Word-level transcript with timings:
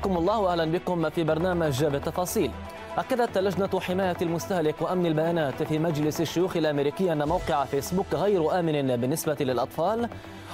حياكم 0.00 0.16
الله 0.16 0.38
واهلا 0.38 0.64
بكم 0.64 1.10
في 1.10 1.24
برنامج 1.24 1.84
بالتفاصيل. 1.84 2.50
أكدت 2.98 3.38
لجنة 3.38 3.80
حماية 3.80 4.16
المستهلك 4.22 4.82
وأمن 4.82 5.06
البيانات 5.06 5.62
في 5.62 5.78
مجلس 5.78 6.20
الشيوخ 6.20 6.56
الأمريكي 6.56 7.12
أن 7.12 7.28
موقع 7.28 7.64
فيسبوك 7.64 8.06
غير 8.14 8.60
آمن 8.60 8.96
بالنسبة 8.96 9.36
للأطفال 9.40 10.08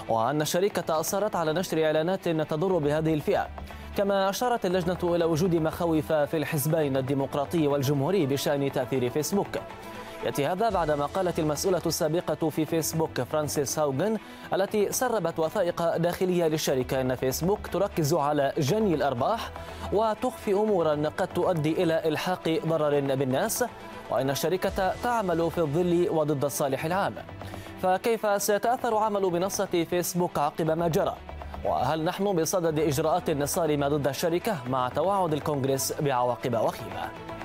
وأن 0.09 0.43
الشركة 0.43 1.01
أصرت 1.01 1.37
على 1.37 1.53
نشر 1.53 1.85
إعلانات 1.87 2.29
تضر 2.29 2.79
بهذه 2.79 3.14
الفئة. 3.14 3.49
كما 3.96 4.31
أشارت 4.31 4.67
اللجنة 4.67 4.99
إلى 5.14 5.25
وجود 5.25 5.54
مخاوف 5.54 6.13
في 6.13 6.37
الحزبين 6.37 6.96
الديمقراطي 6.96 7.67
والجمهوري 7.67 8.26
بشأن 8.26 8.73
تأثير 8.73 9.11
فيسبوك. 9.11 9.59
يأتي 10.26 10.46
هذا 10.46 10.71
بعدما 10.71 11.07
قالت 11.07 11.39
المسؤولة 11.39 11.82
السابقة 11.86 12.50
في 12.50 12.64
فيسبوك 12.64 13.21
فرانسيس 13.21 13.79
هاوغن 13.79 14.18
التي 14.53 14.93
سربت 14.93 15.39
وثائق 15.39 15.96
داخلية 15.96 16.46
للشركة 16.46 17.00
أن 17.00 17.14
فيسبوك 17.14 17.67
تركز 17.67 18.14
على 18.14 18.53
جني 18.58 18.94
الأرباح 18.94 19.50
وتخفي 19.93 20.53
أمورا 20.53 21.11
قد 21.17 21.29
تؤدي 21.29 21.82
إلى 21.82 22.08
إلحاق 22.08 22.61
ضرر 22.67 23.00
بالناس 23.00 23.64
وأن 24.11 24.31
الشركة 24.31 24.94
تعمل 25.03 25.50
في 25.50 25.58
الظل 25.58 26.08
وضد 26.11 26.45
الصالح 26.45 26.84
العام 26.84 27.14
فكيف 27.82 28.43
سيتأثر 28.43 28.96
عمل 28.96 29.22
منصة 29.22 29.84
فيسبوك 29.90 30.39
عقب 30.39 30.70
ما 30.70 30.89
جرى؟ 30.89 31.14
وهل 31.64 32.05
نحن 32.05 32.25
بصدد 32.25 32.78
إجراءات 32.78 33.42
صارمة 33.42 33.89
ضد 33.89 34.08
الشركة 34.08 34.56
مع 34.69 34.89
توعد 34.89 35.33
الكونغرس 35.33 35.92
بعواقب 36.01 36.55
وخيمة؟ 36.55 37.36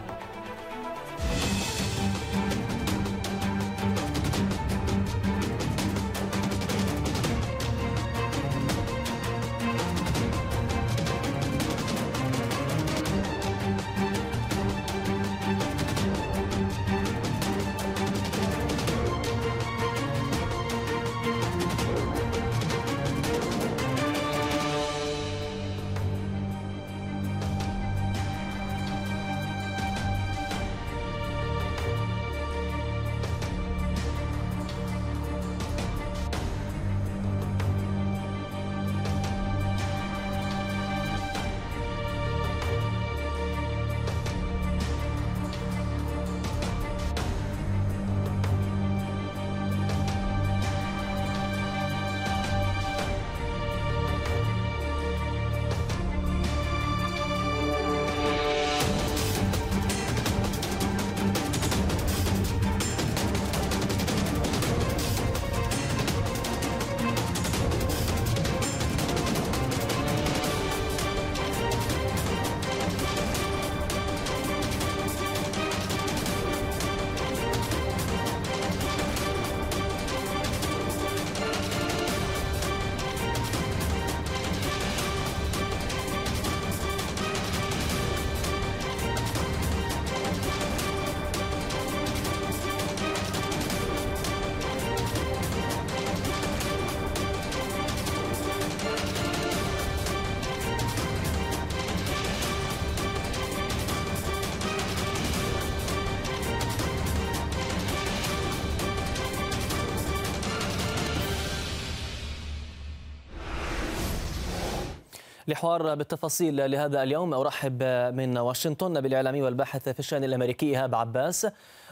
لحوار 115.51 115.95
بالتفاصيل 115.95 116.71
لهذا 116.71 117.03
اليوم. 117.03 117.33
أرحب 117.33 117.83
من 118.13 118.37
واشنطن 118.37 119.01
بالإعلامي 119.01 119.41
والباحث 119.41 119.89
في 119.89 119.99
الشأن 119.99 120.23
الأمريكي 120.23 120.65
إيهاب 120.65 120.95
عباس 120.95 121.47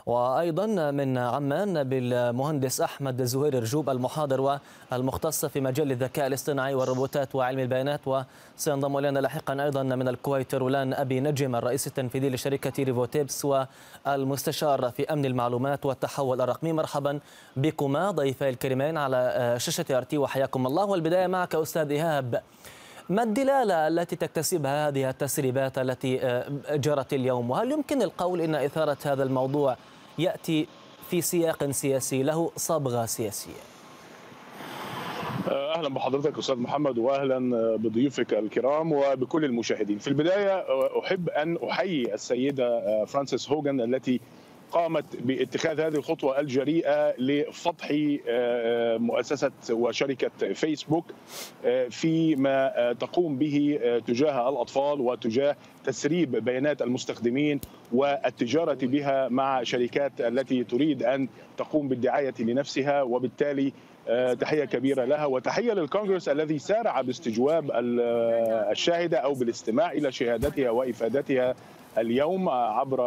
وأيضا 0.05 0.91
من 0.91 1.17
عمان 1.17 1.83
بالمهندس 1.83 2.81
أحمد 2.81 3.23
زهير 3.23 3.61
رجوب 3.61 3.89
المحاضر 3.89 4.59
والمختص 4.91 5.45
في 5.45 5.61
مجال 5.61 5.91
الذكاء 5.91 6.27
الاصطناعي 6.27 6.73
والروبوتات 6.73 7.35
وعلم 7.35 7.59
البيانات. 7.59 8.01
وسينضم 8.05 8.97
إلينا 8.97 9.19
لاحقا 9.19 9.63
أيضا 9.63 9.83
من 9.83 10.07
الكويت 10.07 10.55
رولان 10.55 10.93
أبي 10.93 11.19
نجم 11.19 11.55
الرئيس 11.55 11.87
التنفيذي 11.87 12.29
لشركة 12.29 12.83
ريفوتيبس 12.83 13.45
والمستشار 13.45 14.91
في 14.91 15.13
أمن 15.13 15.25
المعلومات 15.25 15.85
والتحول 15.85 16.41
الرقمي. 16.41 16.73
مرحبا 16.73 17.19
بكما 17.55 18.11
ضيفي 18.11 18.49
الكريمين 18.49 18.97
على 18.97 19.55
شاشة 19.57 19.85
آر 19.97 20.07
تي 20.07 20.17
وحياكم 20.17 20.67
الله. 20.67 20.85
والبداية 20.85 21.27
معك 21.27 21.55
أستاذ 21.55 21.91
إيهاب. 21.91 22.41
ما 23.09 23.23
الدلالة 23.23 23.87
التي 23.87 24.15
تكتسبها 24.15 24.87
هذه 24.87 25.09
التسريبات 25.09 25.77
التي 25.77 26.43
جرت 26.71 27.13
اليوم 27.13 27.49
وهل 27.49 27.71
يمكن 27.71 28.01
القول 28.01 28.41
أن 28.41 28.55
إثارة 28.55 28.97
هذا 29.05 29.23
الموضوع 29.23 29.77
يأتي 30.17 30.67
في 31.09 31.21
سياق 31.21 31.71
سياسي 31.71 32.23
له 32.23 32.51
صبغة 32.55 33.05
سياسية 33.05 33.51
أهلا 35.47 35.89
بحضرتك 35.89 36.37
أستاذ 36.37 36.55
محمد 36.55 36.97
واهلا 36.97 37.39
بضيوفك 37.77 38.33
الكرام 38.33 38.91
وبكل 38.91 39.45
المشاهدين. 39.45 39.97
في 39.97 40.07
البداية 40.07 40.65
أحب 40.99 41.29
أن 41.29 41.57
أحيي 41.69 42.13
السيدة 42.13 43.05
فرانسيس 43.05 43.49
هوجن 43.51 43.81
التي 43.81 44.21
قامت 44.71 45.05
باتخاذ 45.21 45.81
هذه 45.81 45.95
الخطوة 45.95 46.39
الجريئة 46.39 47.13
لفضح 47.17 47.87
مؤسسة 48.99 49.51
وشركة 49.69 50.53
فيسبوك 50.53 51.05
فيما 51.89 52.93
تقوم 52.99 53.37
به 53.37 53.79
تجاه 54.07 54.49
الأطفال 54.49 55.01
وتجاه 55.01 55.55
تسريب 55.85 56.31
بيانات 56.31 56.81
المستخدمين 56.81 57.59
والتجارة 57.91 58.77
بها 58.81 59.27
مع 59.29 59.63
شركات 59.63 60.11
التي 60.21 60.63
تريد 60.63 61.03
أن 61.03 61.27
تقوم 61.57 61.87
بالدعاية 61.87 62.33
لنفسها. 62.39 63.01
وبالتالي 63.01 63.73
تحية 64.39 64.65
كبيرة 64.65 65.05
لها. 65.05 65.25
وتحية 65.25 65.73
للكونغرس 65.73 66.29
الذي 66.29 66.59
سارع 66.59 67.01
باستجواب 67.01 67.71
الشاهدة 68.71 69.17
أو 69.17 69.33
بالاستماع 69.33 69.91
إلى 69.91 70.11
شهادتها 70.11 70.69
وإفادتها 70.69 71.55
اليوم 71.99 72.49
عبر 72.49 73.01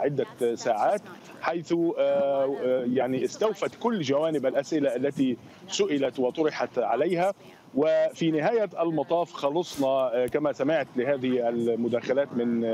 عدة 0.00 0.54
ساعات 0.54 1.00
حيث 1.40 1.74
يعني 2.94 3.24
استوفت 3.24 3.70
كل 3.80 4.00
جوانب 4.00 4.46
الأسئلة 4.46 4.96
التي 4.96 5.36
سئلت 5.68 6.18
وطرحت 6.18 6.78
عليها. 6.78 7.34
وفي 7.74 8.30
نهاية 8.30 8.68
المطاف 8.80 9.32
خلصنا 9.32 10.26
كما 10.26 10.52
سمعت 10.52 10.86
لهذه 10.96 11.48
المداخلات 11.48 12.28
من 12.36 12.64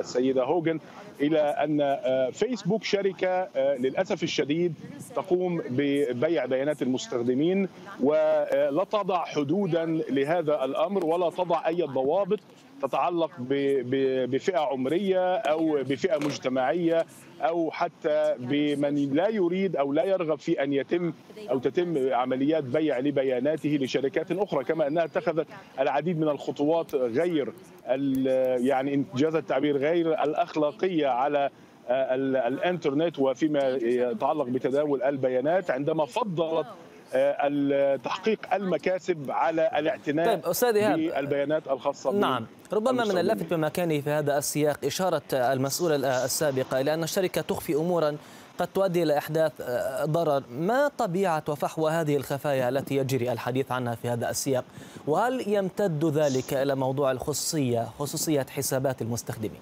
السيدة 0.00 0.44
هوجن 0.44 0.80
إلى 1.20 1.40
أن 1.40 1.96
فيسبوك 2.32 2.84
شركة 2.84 3.48
للأسف 3.56 4.22
الشديد 4.22 4.74
تقوم 5.16 5.62
ببيع 5.70 6.44
بيانات 6.46 6.82
المستخدمين 6.82 7.68
ولا 8.00 8.84
تضع 8.90 9.24
حدودا 9.24 9.84
لهذا 10.10 10.64
الأمر 10.64 11.06
ولا 11.06 11.30
تضع 11.30 11.66
أي 11.66 11.82
ضوابط. 11.82 12.40
تتعلق 12.86 13.30
بفئة 14.26 14.58
عمرية 14.58 15.34
أو 15.36 15.82
بفئة 15.82 16.16
مجتمعية 16.16 17.06
أو 17.40 17.70
حتى 17.70 18.34
بمن 18.38 18.94
لا 19.14 19.28
يريد 19.28 19.76
أو 19.76 19.92
لا 19.92 20.04
يرغب 20.04 20.38
في 20.38 20.62
أن 20.62 20.72
يتم 20.72 21.12
أو 21.50 21.58
تتم 21.58 22.12
عمليات 22.12 22.64
بيع 22.64 22.98
لبياناته 22.98 23.68
لشركات 23.80 24.32
أخرى 24.32 24.64
كما 24.64 24.86
أنها 24.86 25.04
اتخذت 25.04 25.46
العديد 25.80 26.18
من 26.18 26.28
الخطوات 26.28 26.94
غير 26.94 27.52
يعني 28.66 28.94
إنجاز 28.94 29.34
التعبير 29.34 29.76
غير 29.76 30.22
الأخلاقية 30.22 31.06
على 31.06 31.50
الإنترنت 31.90 33.18
وفيما 33.18 33.68
يتعلق 33.82 34.44
بتداول 34.44 35.02
البيانات 35.02 35.70
عندما 35.70 36.04
فضلت 36.06 36.66
تحقيق 38.04 38.54
المكاسب 38.54 39.30
على 39.30 39.70
الاعتناء 39.78 40.26
طيب 40.26 40.46
أستاذ 40.46 40.72
بالبيانات 40.72 41.68
الخاصة 41.68 42.12
نعم. 42.12 42.46
ربما 42.72 43.04
من 43.04 43.18
اللافت 43.18 43.54
بمكانه 43.54 44.00
في 44.00 44.10
هذا 44.10 44.38
السياق 44.38 44.78
إشارة 44.84 45.22
المسؤول 45.32 46.04
السابقة 46.04 46.80
إلى 46.80 46.94
أن 46.94 47.02
الشركة 47.02 47.40
تخفي 47.40 47.74
أمورا 47.74 48.16
قد 48.58 48.66
تؤدي 48.66 49.02
إلى 49.02 49.18
إحداث 49.18 49.52
ضرر. 50.04 50.42
ما 50.50 50.88
طبيعة 50.98 51.44
وفحوى 51.48 51.90
هذه 51.90 52.16
الخفايا 52.16 52.68
التي 52.68 52.96
يجري 52.96 53.32
الحديث 53.32 53.72
عنها 53.72 53.94
في 53.94 54.08
هذا 54.08 54.30
السياق؟ 54.30 54.64
وهل 55.06 55.48
يمتد 55.48 56.04
ذلك 56.04 56.54
إلى 56.54 56.74
موضوع 56.74 57.10
الخصوصية 57.10 57.88
خصوصية 57.98 58.46
حسابات 58.50 59.02
المستخدمين؟ 59.02 59.60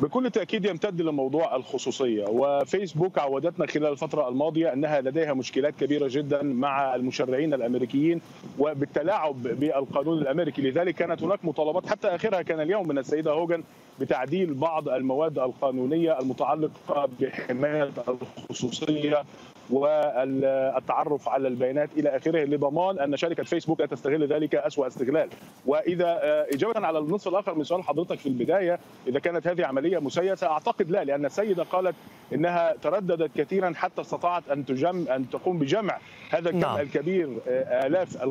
بكل 0.00 0.30
تأكيد 0.30 0.64
يمتد 0.64 1.00
لموضوع 1.02 1.56
الخصوصية. 1.56 2.24
وفيسبوك 2.28 3.18
عودتنا 3.18 3.66
خلال 3.66 3.86
الفترة 3.92 4.28
الماضية 4.28 4.72
أنها 4.72 5.00
لديها 5.00 5.34
مشكلات 5.34 5.74
كبيرة 5.80 6.08
جدا 6.10 6.42
مع 6.42 6.94
المشرعين 6.94 7.54
الأمريكيين 7.54 8.20
وبالتلاعب 8.58 9.42
بالقانون 9.42 10.18
الأمريكي. 10.18 10.62
لذلك 10.62 10.94
كانت 10.94 11.22
هناك 11.22 11.44
مطالبات 11.44 11.86
حتى 11.86 12.08
آخرها 12.08 12.42
كان 12.42 12.60
اليوم 12.60 12.88
من 12.88 12.98
السيدة 12.98 13.30
هوجن 13.32 13.62
بتعديل 14.00 14.54
بعض 14.54 14.88
المواد 14.88 15.38
القانونية 15.38 16.18
المتعلقة 16.20 17.08
بحماية 17.20 17.90
الخصوصية 18.08 19.22
والتعرف 19.70 21.28
على 21.28 21.48
البيانات 21.48 21.90
إلى 21.96 22.16
آخره 22.16 22.44
لضمان 22.44 22.98
أن 22.98 23.16
شركة 23.16 23.42
فيسبوك 23.42 23.80
لا 23.80 23.86
تستغل 23.86 24.26
ذلك 24.26 24.54
اسوء 24.54 24.86
استغلال 24.86 25.28
وإذا 25.66 26.18
إجابة 26.54 26.86
على 26.86 26.98
النصف 26.98 27.28
الآخر 27.28 27.54
من 27.54 27.64
سؤال 27.64 27.82
حضرتك 27.82 28.18
في 28.18 28.26
البداية 28.28 28.78
إذا 29.06 29.18
كانت 29.18 29.46
هذه 29.46 29.66
عملية 29.66 29.98
مسيسه 29.98 30.46
اعتقد 30.46 30.90
لا 30.90 31.04
لأن 31.04 31.24
السيدة 31.26 31.62
قالت 31.62 31.94
إنها 32.34 32.74
ترددت 32.82 33.30
كثيرا 33.36 33.72
حتى 33.76 34.00
استطاعت 34.00 34.42
أن 34.50 34.66
تجم 34.66 35.08
أن 35.08 35.30
تقوم 35.30 35.58
بجمع 35.58 35.98
هذا 36.30 36.48
الكم 36.48 36.58
نعم. 36.58 36.80
الكبير 36.80 37.28
آلاف 37.46 38.24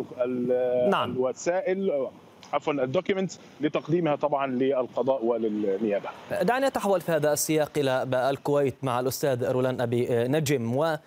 نعم. 0.90 1.12
الوسائل 1.12 2.08
عفوا 2.54 2.74
ال 2.74 2.80
documents 2.80 3.40
لتقديمها 3.62 4.16
طبعا 4.16 4.48
للقضاء 4.48 5.26
وللنيابة. 5.26 6.10
دعنا 6.42 6.70
نتحول 6.70 7.02
في 7.02 7.12
هذا 7.12 7.34
السياق 7.34 7.72
إلى 7.78 8.30
الكويت 8.30 8.76
مع 8.84 9.00
الأستاذ 9.00 9.52
رولان 9.52 9.82
أبي 9.82 10.08
نجم 10.10 10.76
و 10.78 10.98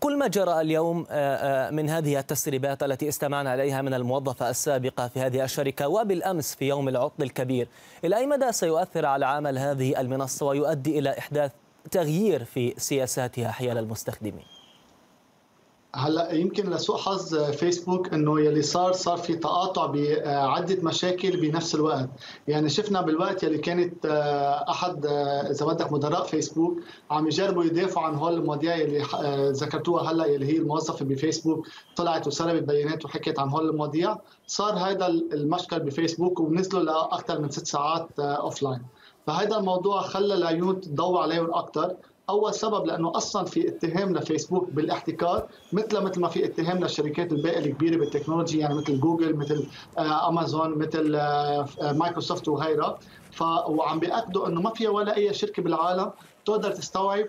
كل 0.00 0.18
ما 0.18 0.26
جرى 0.26 0.60
اليوم 0.60 0.98
من 1.74 1.90
هذه 1.90 2.18
التسريبات 2.18 2.82
التي 2.82 3.08
استمعنا 3.08 3.54
إليها 3.54 3.82
من 3.82 3.94
الموظفة 3.94 4.50
السابقة 4.50 5.08
في 5.08 5.20
هذه 5.20 5.44
الشركة 5.44 5.88
وبالأمس 5.88 6.54
في 6.54 6.68
يوم 6.68 6.88
العطل 6.88 7.22
الكبير، 7.22 7.68
إلى 8.04 8.16
أي 8.16 8.26
مدى 8.26 8.52
سيؤثر 8.52 9.06
على 9.06 9.26
عمل 9.26 9.58
هذه 9.58 10.00
المنصة 10.00 10.46
ويؤدي 10.46 10.98
إلى 10.98 11.18
إحداث 11.18 11.52
تغيير 11.90 12.44
في 12.44 12.74
سياساتها 12.76 13.50
حيال 13.50 13.78
المستخدمين؟ 13.78 14.57
هلا 15.98 16.32
يمكن 16.32 16.70
لسوء 16.70 16.96
حظ 16.96 17.34
فيسبوك 17.34 18.14
إنه 18.14 18.40
يلي 18.40 18.62
صار 18.62 18.92
صار 18.92 19.16
في 19.16 19.34
تقاطع 19.34 19.86
بعدة 19.86 20.82
مشاكل 20.82 21.40
بنفس 21.40 21.74
الوقت، 21.74 22.08
يعني 22.48 22.68
شفنا 22.68 23.00
بالوقت 23.00 23.42
يلي 23.42 23.58
كانت 23.58 24.06
أحد 24.68 25.06
إذا 25.50 25.66
بدك 25.66 25.92
مدراء 25.92 26.24
فيسبوك 26.24 26.80
عم 27.10 27.26
يجربوا 27.26 27.64
يدافعوا 27.64 28.06
عن 28.06 28.14
هول 28.14 28.34
المواضيع 28.34 28.76
يلي 28.76 29.02
ذكرتوها 29.52 30.10
هلا 30.10 30.26
يلي 30.26 30.46
هي 30.46 30.56
الموظفة 30.56 31.04
بفيسبوك 31.04 31.66
طلعت 31.96 32.26
وسربت 32.26 32.62
بيانات 32.62 33.04
وحكت 33.04 33.38
عن 33.38 33.48
هول 33.48 33.70
المواضيع، 33.70 34.16
صار 34.46 34.72
هذا 34.72 35.06
المشكل 35.06 35.80
بفيسبوك 35.80 36.40
ونزلوا 36.40 36.82
لأكثر 36.82 37.40
من 37.40 37.50
ست 37.50 37.66
ساعات 37.66 38.20
offline، 38.20 38.82
فهذا 39.26 39.56
الموضوع 39.56 40.00
خلى 40.00 40.34
العيون 40.34 40.80
تضوي 40.80 41.22
عليهم 41.22 41.54
أكثر. 41.54 41.96
اول 42.30 42.54
سبب 42.54 42.86
لأنه 42.86 43.12
أصلا 43.16 43.44
في 43.44 43.68
اتهام 43.68 44.16
لفيسبوك 44.16 44.70
بالاحتكار 44.70 45.46
مثل 45.72 46.00
مثل 46.00 46.20
ما 46.20 46.28
في 46.28 46.44
اتهام 46.44 46.78
للشركات 46.78 47.32
الباقيه 47.32 47.58
الكبيرة 47.58 47.96
بال 47.96 48.06
technology 48.06 48.58
يعني 48.58 48.74
مثل 48.74 49.00
جوجل 49.00 49.36
مثل 49.36 49.66
أمازون 49.98 50.78
مثل 50.78 51.12
مايكروسوفت 51.80 52.48
وغيرها. 52.48 52.98
ف 53.30 53.42
وعم 53.68 53.98
بيأكدوا 53.98 54.46
إنه 54.46 54.60
ما 54.60 54.70
فيها 54.70 54.90
ولا 54.90 55.16
أي 55.16 55.34
شركة 55.34 55.62
بالعالم 55.62 56.12
تقدر 56.44 56.70
تستوعب 56.70 57.26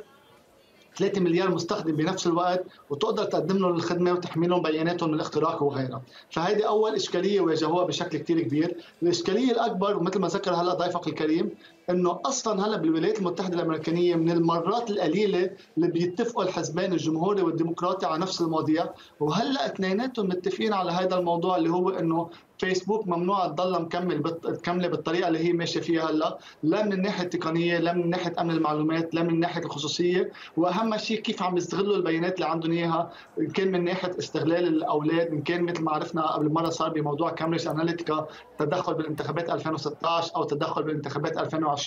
3 0.97 1.21
مليار 1.21 1.51
مستخدم 1.51 1.95
بنفس 1.95 2.27
الوقت 2.27 2.65
وتقدر 2.89 3.23
تقدم 3.23 3.57
لهم 3.57 3.73
الخدمة 3.73 4.11
وتحمي 4.13 4.47
لهم 4.47 4.61
بياناتهم 4.61 5.09
من 5.09 5.15
الاختراق 5.15 5.63
وغيرها، 5.63 6.01
فهيدي 6.29 6.67
أول 6.67 6.95
إشكالية 6.95 7.41
واجهوها 7.41 7.85
بشكل 7.85 8.17
كثير 8.17 8.41
كبير، 8.41 8.77
الإشكالية 9.03 9.51
الأكبر 9.51 9.97
ومثل 9.97 10.19
ما 10.19 10.27
ذكر 10.27 10.53
هلا 10.53 10.73
ضيفك 10.73 11.07
الكريم 11.07 11.51
إنه 11.89 12.19
أصلا 12.25 12.65
هلأ 12.65 12.77
بالولايات 12.77 13.19
المتحدة 13.19 13.55
الامريكيه 13.55 14.15
من 14.15 14.31
المرات 14.31 14.89
القليلة 14.89 15.49
اللي 15.77 15.87
بيتفقوا 15.87 16.43
الحزبين 16.43 16.93
الجمهوري 16.93 17.41
والديمقراطي 17.41 18.05
على 18.05 18.21
نفس 18.21 18.41
المواضيع. 18.41 18.85
وهلأ 19.19 19.65
اثنيناتهم 19.65 20.25
متفقين 20.25 20.73
على 20.73 20.91
هذا 20.91 21.17
الموضوع 21.19 21.57
اللي 21.57 21.69
هو 21.69 21.89
إنه 21.89 22.29
فيسبوك 22.57 23.07
ممنوع 23.07 23.47
تضل 23.47 23.81
مكمل 23.81 24.23
مكمله 24.45 24.87
بالطريقة 24.87 25.27
اللي 25.27 25.39
هي 25.39 25.53
ماشية 25.53 25.79
فيها 25.79 26.09
هلأ. 26.09 26.37
لا 26.63 26.85
من 26.85 26.93
الناحية 26.93 27.23
التقنية 27.23 27.77
لا 27.77 27.93
من 27.93 28.09
ناحية 28.09 28.33
أمن 28.39 28.51
المعلومات 28.51 29.15
لا 29.15 29.23
من 29.23 29.39
ناحية 29.39 29.61
الخصوصية. 29.61 30.31
وأهم 30.57 30.97
شيء 30.97 31.19
كيف 31.19 31.43
عم 31.43 31.57
يستغلوا 31.57 31.95
البيانات 31.95 32.35
اللي 32.35 32.45
عندهم 32.45 32.71
إياها. 32.71 33.11
إن 33.39 33.47
كان 33.47 33.71
من 33.71 33.83
ناحية 33.83 34.11
استغلال 34.19 34.67
الأولاد 34.67 35.27
إن 35.27 35.41
كان 35.41 35.63
مثل 35.63 35.83
ما 35.83 35.91
عرفنا 35.91 36.27
قبل 36.27 36.49
مرة 36.49 36.69
صار 36.69 36.89
بموضوع 36.89 37.31
كامبريدج 37.31 37.67
اناليتيكا 37.67 38.27
تدخل 38.59 38.93
بالانتخابات 38.93 39.49
2016 39.49 40.35
أو 40.35 40.43
تدخل 40.43 40.83
بالانتخابات 40.83 41.37
2020 41.37 41.78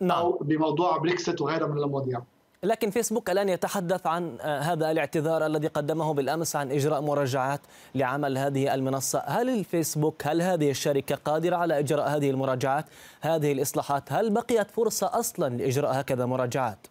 نعم. 0.00 0.18
أو 0.18 0.38
بموضوع 0.40 0.96
بريكسيت 0.96 1.40
وغيرها 1.40 1.66
من 1.66 1.78
المواضيع 1.78 2.22
لكن 2.62 2.90
فيسبوك 2.90 3.30
الآن 3.30 3.48
يتحدث 3.48 4.06
عن 4.06 4.40
هذا 4.40 4.90
الاعتذار 4.90 5.46
الذي 5.46 5.66
قدمه 5.66 6.14
بالأمس 6.14 6.56
عن 6.56 6.72
إجراء 6.72 7.00
مراجعات 7.00 7.60
لعمل 7.94 8.38
هذه 8.38 8.74
المنصة، 8.74 9.22
هل 9.26 9.48
الفيسبوك 9.48 10.26
هل 10.26 10.42
هذه 10.42 10.70
الشركة 10.70 11.14
قادرة 11.14 11.56
على 11.56 11.78
إجراء 11.78 12.08
هذه 12.08 12.30
المراجعات، 12.30 12.84
هذه 13.20 13.52
الإصلاحات، 13.52 14.12
هل 14.12 14.30
بقيت 14.30 14.70
فرصة 14.70 15.10
أصلا 15.18 15.56
لإجراء 15.56 16.00
هكذا 16.00 16.26
مراجعات؟ 16.26 16.86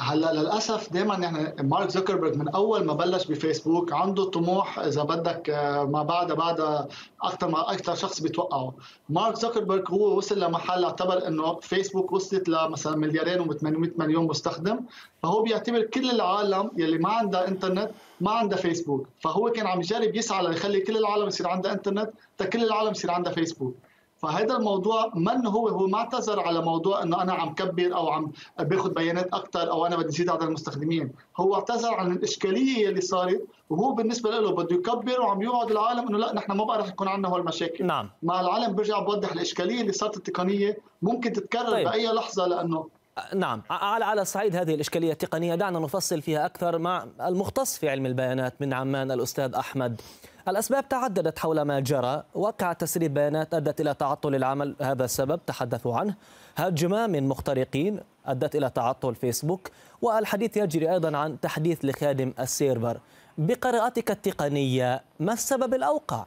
هلا 0.00 0.32
للأسف 0.32 0.92
دائما 0.92 1.18
نحن 1.18 1.66
مارك 1.66 1.90
زوكربيرج 1.90 2.36
من 2.36 2.48
أول 2.48 2.84
ما 2.84 2.92
بلش 2.92 3.26
بفيسبوك 3.26 3.92
عنده 3.92 4.24
طموح 4.24 4.78
إذا 4.78 5.02
بدك 5.02 5.50
ما 5.88 6.02
بعد 6.02 6.32
بعد 6.32 6.86
أكثر 7.22 7.48
ما 7.48 7.72
أكثر 7.72 7.94
شخص 7.94 8.20
بيتوقعه. 8.20 8.74
مارك 9.08 9.36
زوكربيرج 9.36 9.90
هو 9.90 10.16
وصل 10.16 10.40
لمحل 10.40 10.84
اعتبر 10.84 11.26
إنه 11.26 11.54
فيسبوك 11.54 12.12
وصلت 12.12 12.48
لمثلا 12.48 12.96
مليارين 12.96 13.50
و800 13.50 13.98
مليون 13.98 14.26
مستخدم. 14.26 14.80
فهو 15.22 15.42
بيعتبر 15.42 15.82
كل 15.82 16.10
العالم 16.10 16.70
يلي 16.76 16.98
ما 16.98 17.08
عندها 17.08 17.48
إنترنت 17.48 17.90
ما 18.20 18.30
عندها 18.30 18.58
فيسبوك. 18.58 19.08
فهو 19.20 19.50
كان 19.50 19.66
عم 19.66 19.80
يجرب 19.80 20.16
يسعى 20.16 20.46
ليخلي 20.46 20.80
كل 20.80 20.96
العالم 20.96 21.26
يصير 21.26 21.48
عندها 21.48 21.72
إنترنت 21.72 22.10
كل 22.52 22.64
العالم 22.64 22.90
يصير 22.90 23.10
عندها 23.10 23.32
فيسبوك. 23.32 23.74
فهذا 24.18 24.56
الموضوع 24.56 25.12
من 25.14 25.46
هو؟ 25.46 25.68
هو 25.68 25.86
ما 25.86 25.98
اعتذر 25.98 26.40
على 26.40 26.60
موضوع 26.62 27.02
إنه 27.02 27.22
أنا 27.22 27.32
عم 27.32 27.54
كبر 27.54 27.94
أو 27.96 28.08
عم 28.08 28.32
باخذ 28.58 28.94
بيانات 28.94 29.34
أكثر 29.34 29.70
أو 29.70 29.86
أنا 29.86 29.96
بدي 29.96 30.12
زيد 30.12 30.28
عدد 30.30 30.42
المستخدمين. 30.42 31.12
هو 31.36 31.54
اعتذر 31.54 31.94
عن 31.94 32.12
الإشكالية 32.12 32.88
اللي 32.88 33.00
صارت 33.00 33.42
وهو 33.70 33.92
بالنسبة 33.92 34.30
له 34.30 34.50
بده 34.50 34.76
يكبر 34.76 35.20
وعم 35.20 35.42
يوعد 35.42 35.70
العالم 35.70 36.08
إنه 36.08 36.18
لا 36.18 36.34
نحن 36.34 36.52
ما 36.52 36.64
بقى 36.64 36.78
رح 36.78 36.88
يكون 36.88 37.08
عندنا 37.08 37.34
هالمشاكل. 37.34 37.86
نعم. 37.86 38.10
مع 38.22 38.40
العالم 38.40 38.74
برجع 38.74 38.98
بوضح 38.98 39.32
الإشكالية 39.32 39.80
اللي 39.80 39.92
صارت 39.92 40.16
التقنية 40.16 40.78
ممكن 41.02 41.32
تتكرر 41.32 41.70
طيب. 41.70 41.88
بأي 41.88 42.12
لحظة 42.12 42.46
لأنه 42.46 42.88
نعم. 43.34 43.62
على 43.70 44.04
على 44.04 44.24
صعيد 44.24 44.56
هذه 44.56 44.74
الإشكالية 44.74 45.12
التقنية 45.12 45.54
دعنا 45.54 45.78
نفصل 45.78 46.22
فيها 46.22 46.46
أكثر 46.46 46.78
مع 46.78 47.06
المختص 47.20 47.78
في 47.78 47.88
علم 47.88 48.06
البيانات 48.06 48.54
من 48.60 48.72
عمان 48.74 49.10
الأستاذ 49.10 49.54
أحمد. 49.54 50.00
الأسباب 50.48 50.88
تعددت 50.88 51.38
حول 51.38 51.62
ما 51.62 51.80
جرى 51.80 52.22
وقع 52.34 52.72
تسريب 52.72 53.14
بيانات 53.14 53.54
أدت 53.54 53.80
إلى 53.80 53.94
تعطل 53.94 54.34
العمل 54.34 54.74
هذا 54.80 55.04
السبب 55.04 55.40
تحدثوا 55.46 55.96
عنه 55.96 56.14
هجمة 56.56 57.06
من 57.06 57.28
مخترقين 57.28 58.00
أدت 58.26 58.56
إلى 58.56 58.70
تعطل 58.70 59.14
فيسبوك 59.14 59.70
والحديث 60.02 60.56
يجري 60.56 60.92
أيضا 60.92 61.16
عن 61.16 61.40
تحديث 61.40 61.84
لخادم 61.84 62.32
السيرفر 62.40 63.00
بقراءتك 63.38 64.10
التقنية 64.10 65.02
ما 65.20 65.32
السبب 65.32 65.74
الأوقع؟ 65.74 66.24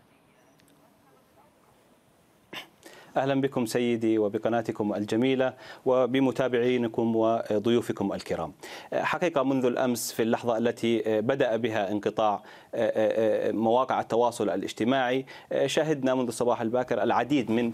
أهلا 3.18 3.42
بكم 3.42 3.66
سيدي 3.66 4.18
وبقناتكم 4.18 4.94
الجميلة 4.94 5.54
وبمتابعينكم 5.86 7.16
وضيوفكم 7.16 8.14
الكرام. 8.14 8.54
حقيقة 8.94 9.44
منذ 9.44 9.66
الأمس 9.66 10.12
في 10.12 10.24
اللحظة 10.24 10.58
التي 10.58 11.22
بدأ 11.22 11.56
بها 11.56 11.92
انقطاع 11.92 12.44
مواقع 13.54 14.00
التواصل 14.00 14.50
الاجتماعي. 14.50 15.26
شاهدنا 15.66 16.16
منذ 16.16 16.28
الصباح 16.28 16.62
الباكر 16.62 17.04
العديد 17.04 17.52
من 17.52 17.72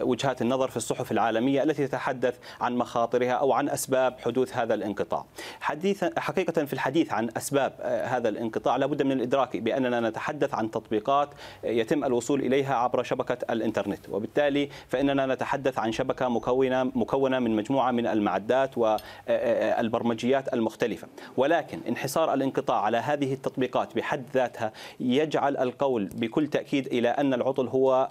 وجهات 0.00 0.42
النظر 0.42 0.68
في 0.68 0.76
الصحف 0.76 1.12
العالمية 1.12 1.62
التي 1.62 1.86
تتحدث 1.86 2.38
عن 2.60 2.76
مخاطرها 2.76 3.32
أو 3.32 3.52
عن 3.52 3.68
أسباب 3.68 4.16
حدوث 4.24 4.56
هذا 4.56 4.74
الانقطاع. 4.74 5.24
حديثا 5.60 6.10
حقيقة 6.18 6.64
في 6.64 6.72
الحديث 6.72 7.12
عن 7.12 7.28
أسباب 7.36 7.72
هذا 8.04 8.28
الانقطاع 8.28 8.76
لابد 8.76 9.02
من 9.02 9.12
الإدراك 9.12 9.56
بأننا 9.56 10.00
نتحدث 10.00 10.54
عن 10.54 10.70
تطبيقات 10.70 11.28
يتم 11.64 12.04
الوصول 12.04 12.40
إليها 12.40 12.74
عبر 12.74 13.02
شبكة 13.02 13.52
الإنترنت. 13.52 14.08
وبالتالي 14.08 14.68
فإننا 14.88 15.26
نتحدث 15.26 15.78
عن 15.78 15.92
شبكة 15.92 16.28
مكونة 16.28 16.84
مكونة 16.84 17.38
من 17.38 17.56
مجموعة 17.56 17.90
من 17.90 18.06
المعدات 18.06 18.78
والبرمجيات 18.78 20.54
المختلفة. 20.54 21.08
ولكن 21.36 21.80
انحصار 21.88 22.34
الانقطاع 22.34 22.80
على 22.80 22.96
هذه 22.96 23.32
التطبيقات 23.32 23.96
بحد 23.96 24.13
ذاتها 24.34 24.72
يجعل 25.00 25.56
القول 25.56 26.04
بكل 26.04 26.46
تأكيد 26.46 26.86
إلى 26.86 27.08
أن 27.08 27.34
العطل 27.34 27.68
هو 27.68 28.08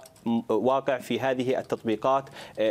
واقع 0.48 0.98
في 0.98 1.20
هذه 1.20 1.58
التطبيقات 1.58 2.24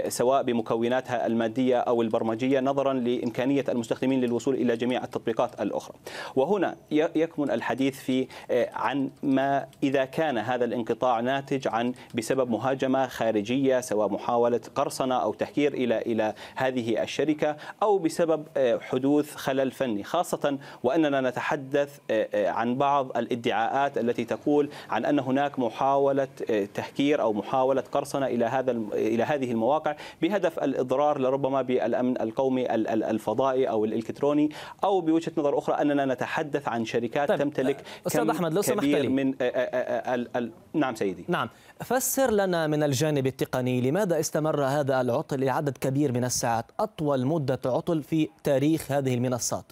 سواء 0.08 0.44
بمكوناتها 0.44 1.26
المادية 1.26 1.78
أو 1.78 2.02
البرمجية 2.02 2.60
نظرا 2.60 2.94
لإمكانية 2.94 3.66
المستخدمين 3.70 4.22
للوصول 4.22 4.56
إلى 4.56 4.78
جميع 4.78 5.04
التطبيقات 5.04 5.62
الأخرى. 5.62 5.96
وهنا 6.36 6.76
يكمن 6.92 7.52
الحديث 7.52 8.00
في 8.00 8.28
عن 8.74 9.10
ما 9.24 9.66
إذا 9.84 10.06
كان 10.06 10.38
هذا 10.38 10.66
الانقطاع 10.66 11.20
ناتج 11.20 11.68
عن 11.68 11.94
بسبب 12.16 12.50
مهاجمة 12.50 13.08
خارجية 13.08 13.82
سواء 13.82 14.10
محاولة 14.10 14.62
قرصنة 14.76 15.16
أو 15.16 15.34
تهكير 15.34 15.74
إلى 15.74 16.02
إلى 16.02 16.34
هذه 16.56 17.04
الشركة 17.04 17.58
أو 17.84 17.98
بسبب 17.98 18.46
حدوث 18.82 19.36
خلل 19.36 19.72
فني. 19.72 20.04
خاصة 20.04 20.58
وأننا 20.84 21.22
نتحدث 21.22 22.00
عن 22.34 22.76
بعض 22.76 23.18
الادعاءات 23.24 23.98
التي 23.98 24.26
تقول 24.26 24.70
عن 24.90 25.06
أن 25.06 25.20
هناك 25.20 25.60
محاولة 25.60 26.28
تهكير 26.74 27.22
أو 27.22 27.34
محاولة 27.34 27.84
قرصنة 27.92 28.26
إلى 28.26 28.46
هذا 28.46 28.72
إلى 28.94 29.24
هذه 29.24 29.52
المواقع 29.52 29.96
بهدف 30.22 30.60
الإضرار 30.60 31.20
لربما 31.20 31.62
بالأمن 31.62 32.22
القومي 32.22 32.76
الفضائي 32.76 33.70
أو 33.70 33.86
الإلكتروني 33.86 34.50
أو 34.84 35.02
بوجهة 35.02 35.32
نظر 35.38 35.58
أخرى 35.58 35.76
أننا 35.82 36.06
نتحدث 36.06 36.68
عن 36.68 36.86
شركات 36.86 37.30
طيب 37.30 37.40
تمتلك 37.40 37.84
أستاذ 38.08 38.30
أحمد 38.30 38.54
لو 38.54 38.62
سمحت 38.62 38.86
لي. 38.86 39.08
من 39.08 39.34
ال 39.42 40.52
نعم 40.74 40.96
سيدي. 40.96 41.26
نعم. 41.28 41.50
فسر 41.80 42.32
لنا 42.32 42.68
من 42.68 42.84
الجانب 42.84 43.28
التقني 43.28 43.82
لماذا 43.82 44.20
استمر 44.20 44.66
هذا 44.66 45.02
العطل 45.02 45.40
لعدد 45.40 45.78
كبير 45.78 46.12
من 46.12 46.24
الساعات 46.24 46.66
أطول 46.80 47.26
مدة 47.26 47.60
عطل 47.66 48.04
في 48.04 48.30
تاريخ 48.44 48.92
هذه 48.92 49.14
المنصات؟ 49.14 49.66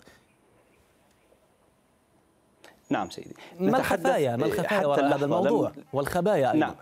نعم 2.92 3.10
سيدي. 3.10 3.36
ما 3.60 3.78
الخفايا؟ 3.78 4.36
ما 4.36 4.46
الخفايا 4.46 4.88
وراء 4.88 5.16
هذا 5.16 5.26
الموضوع؟ 5.26 5.72
والخبايا 5.94 6.48
أيضا. 6.48 6.60
نعم. 6.60 6.76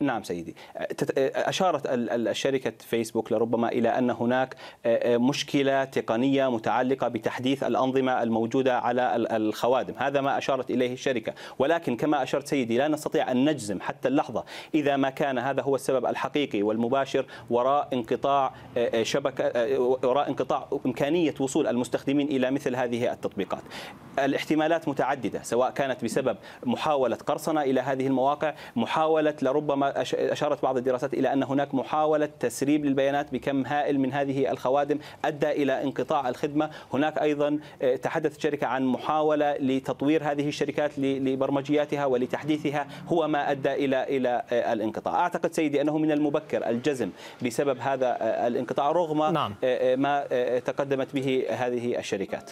نعم 0.00 0.22
سيدي. 0.22 0.56
أشارت 1.18 1.82
الشركة 1.88 2.72
فيسبوك 2.80 3.32
لربما 3.32 3.68
إلى 3.68 3.88
أن 3.88 4.10
هناك 4.10 4.56
مشكلة 5.06 5.84
تقنية 5.84 6.50
متعلقة 6.50 7.08
بتحديث 7.08 7.62
الأنظمة 7.62 8.22
الموجودة 8.22 8.78
على 8.78 9.16
الخوادم. 9.16 9.94
هذا 9.98 10.20
ما 10.20 10.38
أشارت 10.38 10.70
إليه 10.70 10.92
الشركة. 10.92 11.34
ولكن 11.58 11.96
كما 11.96 12.22
أشرت 12.22 12.46
سيدي 12.46 12.78
لا 12.78 12.88
نستطيع 12.88 13.30
أن 13.30 13.50
نجزم 13.50 13.80
حتى 13.80 14.08
اللحظة. 14.08 14.44
إذا 14.74 14.96
ما 14.96 15.10
كان 15.10 15.38
هذا 15.38 15.62
هو 15.62 15.74
السبب 15.74 16.06
الحقيقي 16.06 16.62
والمباشر 16.62 17.26
وراء 17.50 17.88
انقطاع 17.92 18.54
شبكة 19.02 19.78
وراء 19.80 20.28
انقطاع 20.28 20.68
إمكانية 20.86 21.34
وصول 21.40 21.66
المستخدمين 21.66 22.26
إلى 22.26 22.50
مثل 22.50 22.76
هذه 22.76 23.12
التطبيقات. 23.12 23.62
الاحتمالات 24.18 24.88
متعددة 24.88 25.42
سواء 25.42 25.70
كانت 25.70 26.04
بسبب 26.04 26.36
محاولة 26.64 27.16
قرصنة 27.16 27.62
إلى 27.62 27.80
هذه 27.80 28.06
المواقع 28.06 28.54
محاولة 28.76 29.34
لربما 29.42 29.85
أشارت 30.14 30.62
بعض 30.62 30.76
الدراسات 30.76 31.14
إلى 31.14 31.32
أن 31.32 31.42
هناك 31.42 31.74
محاولة 31.74 32.28
تسريب 32.40 32.84
للبيانات 32.84 33.32
بكم 33.32 33.66
هائل 33.66 34.00
من 34.00 34.12
هذه 34.12 34.50
الخوادم 34.50 34.98
أدى 35.24 35.50
إلى 35.50 35.82
انقطاع 35.82 36.28
الخدمة. 36.28 36.70
هناك 36.92 37.18
أيضا 37.18 37.58
تحدثت 38.02 38.36
الشركة 38.36 38.66
عن 38.66 38.84
محاولة 38.84 39.56
لتطوير 39.56 40.24
هذه 40.24 40.48
الشركات 40.48 40.98
لبرمجياتها 40.98 42.06
ولتحديثها. 42.06 42.86
هو 43.08 43.28
ما 43.28 43.50
أدى 43.50 43.72
إلى 43.72 44.02
إلى 44.02 44.42
الانقطاع. 44.52 45.14
أعتقد 45.14 45.52
سيدي 45.52 45.80
أنه 45.80 45.98
من 45.98 46.12
المبكر 46.12 46.68
الجزم 46.68 47.10
بسبب 47.42 47.78
هذا 47.80 48.16
الانقطاع 48.46 48.92
رغم 48.92 49.32
نعم. 49.32 49.54
ما 49.96 50.24
تقدمت 50.58 51.14
به 51.14 51.46
هذه 51.50 51.98
الشركات. 51.98 52.50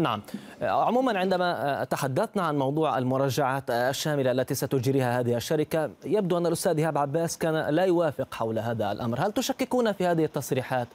نعم. 0.00 0.22
عموما 0.62 1.18
عندما 1.18 1.84
تحدثنا 1.90 2.42
عن 2.42 2.58
موضوع 2.58 2.98
المراجعات 2.98 3.70
الشاملة 3.70 4.30
التي 4.30 4.54
ستجريها 4.54 5.20
هذه 5.20 5.36
الشركة 5.36 5.90
يبدو 6.04 6.38
أن 6.38 6.46
الأستاذ 6.46 6.78
إيهاب 6.78 6.98
عباس 6.98 7.38
كان 7.38 7.74
لا 7.74 7.84
يوافق 7.84 8.34
حول 8.34 8.58
هذا 8.58 8.92
الأمر. 8.92 9.20
هل 9.20 9.32
تشككون 9.32 9.92
في 9.92 10.06
هذه 10.06 10.24
التصريحات 10.24 10.88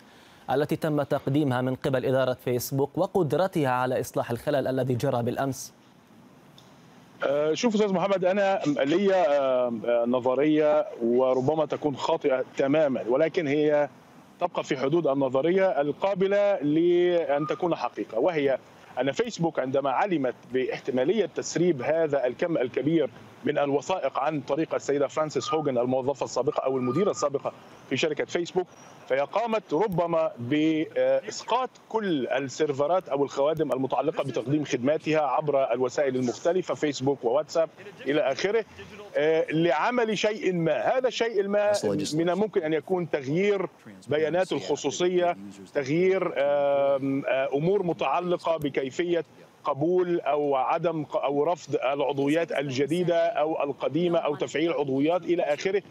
التي 0.51 0.75
تم 0.75 1.03
تقديمها 1.03 1.61
من 1.61 1.75
قبل 1.75 2.05
إدارة 2.05 2.37
فيسبوك 2.45 2.97
وقدرتها 2.97 3.69
على 3.69 3.99
إصلاح 3.99 4.31
الخلل 4.31 4.67
الذي 4.67 4.93
جرى 4.95 5.23
بالأمس؟ 5.23 5.73
شوف 7.53 7.75
أستاذ 7.75 7.93
محمد 7.93 8.25
أنا 8.25 8.59
لي 8.65 9.25
نظرية 10.07 10.85
وربما 11.03 11.65
تكون 11.65 11.95
خاطئة 11.95 12.43
تماما 12.57 13.03
ولكن 13.09 13.47
هي 13.47 13.89
تبقى 14.39 14.63
في 14.63 14.77
حدود 14.77 15.07
النظرية 15.07 15.81
القابلة 15.81 16.59
لأن 16.59 17.47
تكون 17.47 17.75
حقيقة 17.75 18.19
وهي 18.19 18.57
أن 19.01 19.11
فيسبوك 19.11 19.59
عندما 19.59 19.89
علمت 19.89 20.35
باحتمالية 20.53 21.25
تسريب 21.25 21.81
هذا 21.81 22.25
الكم 22.27 22.57
الكبير 22.57 23.09
من 23.45 23.57
الوثائق 23.57 24.19
عن 24.19 24.41
طريق 24.41 24.75
السيدة 24.75 25.07
فرانسيس 25.07 25.53
هوجن 25.53 25.77
الموظفة 25.77 26.23
السابقة 26.23 26.59
أو 26.65 26.77
المديرة 26.77 27.11
السابقة 27.11 27.53
في 27.89 27.97
شركة 27.97 28.25
فيسبوك. 28.25 28.67
فهي 29.09 29.19
قامت 29.19 29.73
ربما 29.73 30.31
بإسقاط 30.39 31.69
كل 31.89 32.27
السيرفرات 32.27 33.09
أو 33.09 33.23
الخوادم 33.23 33.71
المتعلقة 33.71 34.23
بتقديم 34.23 34.63
خدماتها 34.65 35.19
عبر 35.21 35.73
الوسائل 35.73 36.15
المختلفة 36.15 36.73
فيسبوك 36.73 37.25
وواتساب 37.25 37.69
إلى 38.05 38.21
آخره 38.21 38.65
لعمل 39.51 40.17
شيء 40.17 40.53
ما. 40.53 40.97
هذا 40.97 41.07
الشيء 41.07 41.47
ما 41.47 41.71
من 42.13 42.29
الممكن 42.29 42.63
أن 42.63 42.73
يكون 42.73 43.09
تغيير 43.09 43.67
بيانات 44.07 44.51
الخصوصية 44.51 45.37
تغيير 45.73 46.33
أمور 47.53 47.83
متعلقة 47.83 48.57
بكيفية 48.57 49.25
قبول 49.65 50.19
أو 50.19 50.55
عدم 50.55 51.05
أو 51.15 51.43
رفض 51.43 51.75
العضويات 51.75 52.51
الجديدة 52.51 53.17
أو 53.27 53.63
القديمة 53.63 54.19
أو 54.19 54.35
تفعيل 54.35 54.73
عضويات 54.73 55.21
إلى 55.23 55.43
آخره. 55.43 55.81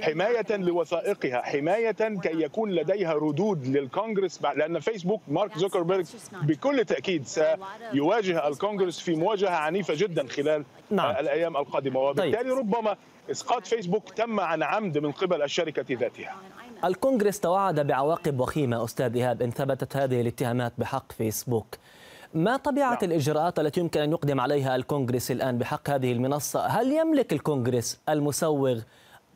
حماية 0.00 0.56
لوثائقها. 0.56 1.42
حماية 1.42 1.90
كي 2.22 2.42
يكون 2.42 2.70
لديها 2.70 3.14
ردود 3.14 3.66
للكونغرس 3.66 4.42
لأن 4.42 4.80
فيسبوك 4.80 5.22
مارك 5.28 5.58
زوكربيرج 5.58 6.06
بكل 6.42 6.84
تأكيد 6.84 7.26
سيواجه 7.26 8.48
الكونغرس 8.48 9.00
في 9.00 9.14
مواجهة 9.14 9.56
عنيفة 9.56 9.94
جدا 9.94 10.26
خلال 10.26 10.64
نعم. 10.90 11.10
الأيام 11.10 11.56
القادمة. 11.56 12.00
وبالتالي 12.00 12.50
طيب. 12.50 12.58
ربما 12.58 12.96
إسقاط 13.30 13.66
فيسبوك 13.66 14.10
تم 14.10 14.40
عن 14.40 14.62
عمد 14.62 14.98
من 14.98 15.12
قبل 15.12 15.42
الشركة 15.42 15.96
ذاتها. 15.96 16.36
الكونغرس 16.84 17.40
توعد 17.40 17.80
بعواقب 17.80 18.40
وخيمة. 18.40 18.84
أستاذ 18.84 19.16
إيهاب 19.16 19.42
إن 19.42 19.50
ثبتت 19.50 19.96
هذه 19.96 20.20
الاتهامات 20.20 20.72
بحق 20.78 21.12
فيسبوك. 21.12 21.66
ما 22.34 22.56
طبيعة 22.56 22.90
نعم. 22.90 22.98
الإجراءات 23.02 23.58
التي 23.58 23.80
يمكن 23.80 24.00
أن 24.00 24.10
يقدم 24.10 24.40
عليها 24.40 24.76
الكونغرس 24.76 25.30
الآن 25.30 25.58
بحق 25.58 25.90
هذه 25.90 26.12
المنصة 26.12 26.66
هل 26.66 26.92
يملك 26.92 27.32
الكونغرس 27.32 28.00
المسوغ 28.08 28.80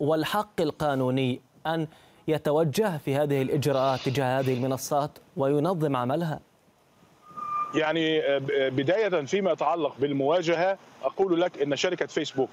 والحق 0.01 0.61
القانوني 0.61 1.41
أن 1.67 1.87
يتوجه 2.29 2.97
في 2.97 3.17
هذه 3.17 3.43
الإجراءات 3.43 4.01
تجاه 4.01 4.41
هذه 4.41 4.55
المنصات 4.55 5.11
وينظم 5.37 5.97
عملها 5.97 6.41
يعني 7.75 8.21
بداية 8.71 9.25
فيما 9.25 9.53
يتعلق 9.53 9.95
بالمواجهة 9.99 10.79
أقول 11.03 11.41
لك 11.41 11.63
أن 11.63 11.77
شركة 11.77 12.07
فيسبوك 12.07 12.51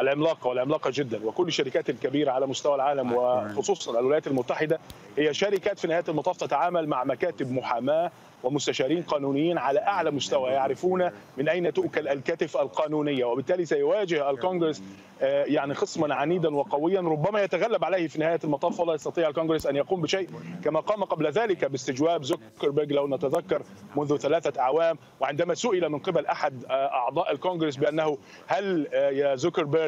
العملاقة 0.00 0.48
والعملاقة 0.48 0.90
جدا. 0.94 1.26
وكل 1.26 1.46
الشركات 1.46 1.90
الكبيرة 1.90 2.30
على 2.30 2.46
مستوى 2.46 2.74
العالم 2.74 3.12
وخصوصا 3.12 4.00
الولايات 4.00 4.26
المتحدة 4.26 4.78
هي 5.18 5.34
شركات 5.34 5.78
في 5.78 5.88
نهاية 5.88 6.04
المطاف 6.08 6.36
تتعامل 6.36 6.88
مع 6.88 7.04
مكاتب 7.04 7.52
محاماة 7.52 8.10
ومستشارين 8.42 9.02
قانونيين 9.02 9.58
على 9.58 9.80
أعلى 9.80 10.10
مستوى 10.10 10.50
يعرفون 10.50 11.10
من 11.36 11.48
أين 11.48 11.72
تؤكل 11.72 12.08
الكتف 12.08 12.56
القانونية. 12.56 13.24
وبالتالي 13.24 13.64
سيواجه 13.64 14.30
الكونغرس 14.30 14.82
يعني 15.20 15.74
خصما 15.74 16.14
عنيدا 16.14 16.54
وقويا 16.56 17.00
ربما 17.00 17.42
يتغلب 17.42 17.84
عليه 17.84 18.08
في 18.08 18.18
نهاية 18.18 18.40
المطاف. 18.44 18.80
ولا 18.80 18.94
يستطيع 18.94 19.28
الكونغرس 19.28 19.66
أن 19.66 19.76
يقوم 19.76 20.02
بشيء 20.02 20.28
كما 20.64 20.80
قام 20.80 21.04
قبل 21.04 21.30
ذلك 21.30 21.64
باستجواب 21.64 22.22
زوكربيرج 22.24 22.92
لو 22.92 23.08
نتذكر 23.08 23.62
منذ 23.96 24.16
ثلاثة 24.16 24.60
أعوام. 24.60 24.98
وعندما 25.20 25.54
سئل 25.54 25.88
من 25.88 25.98
قبل 25.98 26.26
أحد 26.26 26.64
أعضاء 26.70 27.32
الكونغرس 27.32 27.76
بأنه 27.76 28.18
هل 28.46 28.88
يا 28.92 29.36
زوكربيرج 29.36 29.85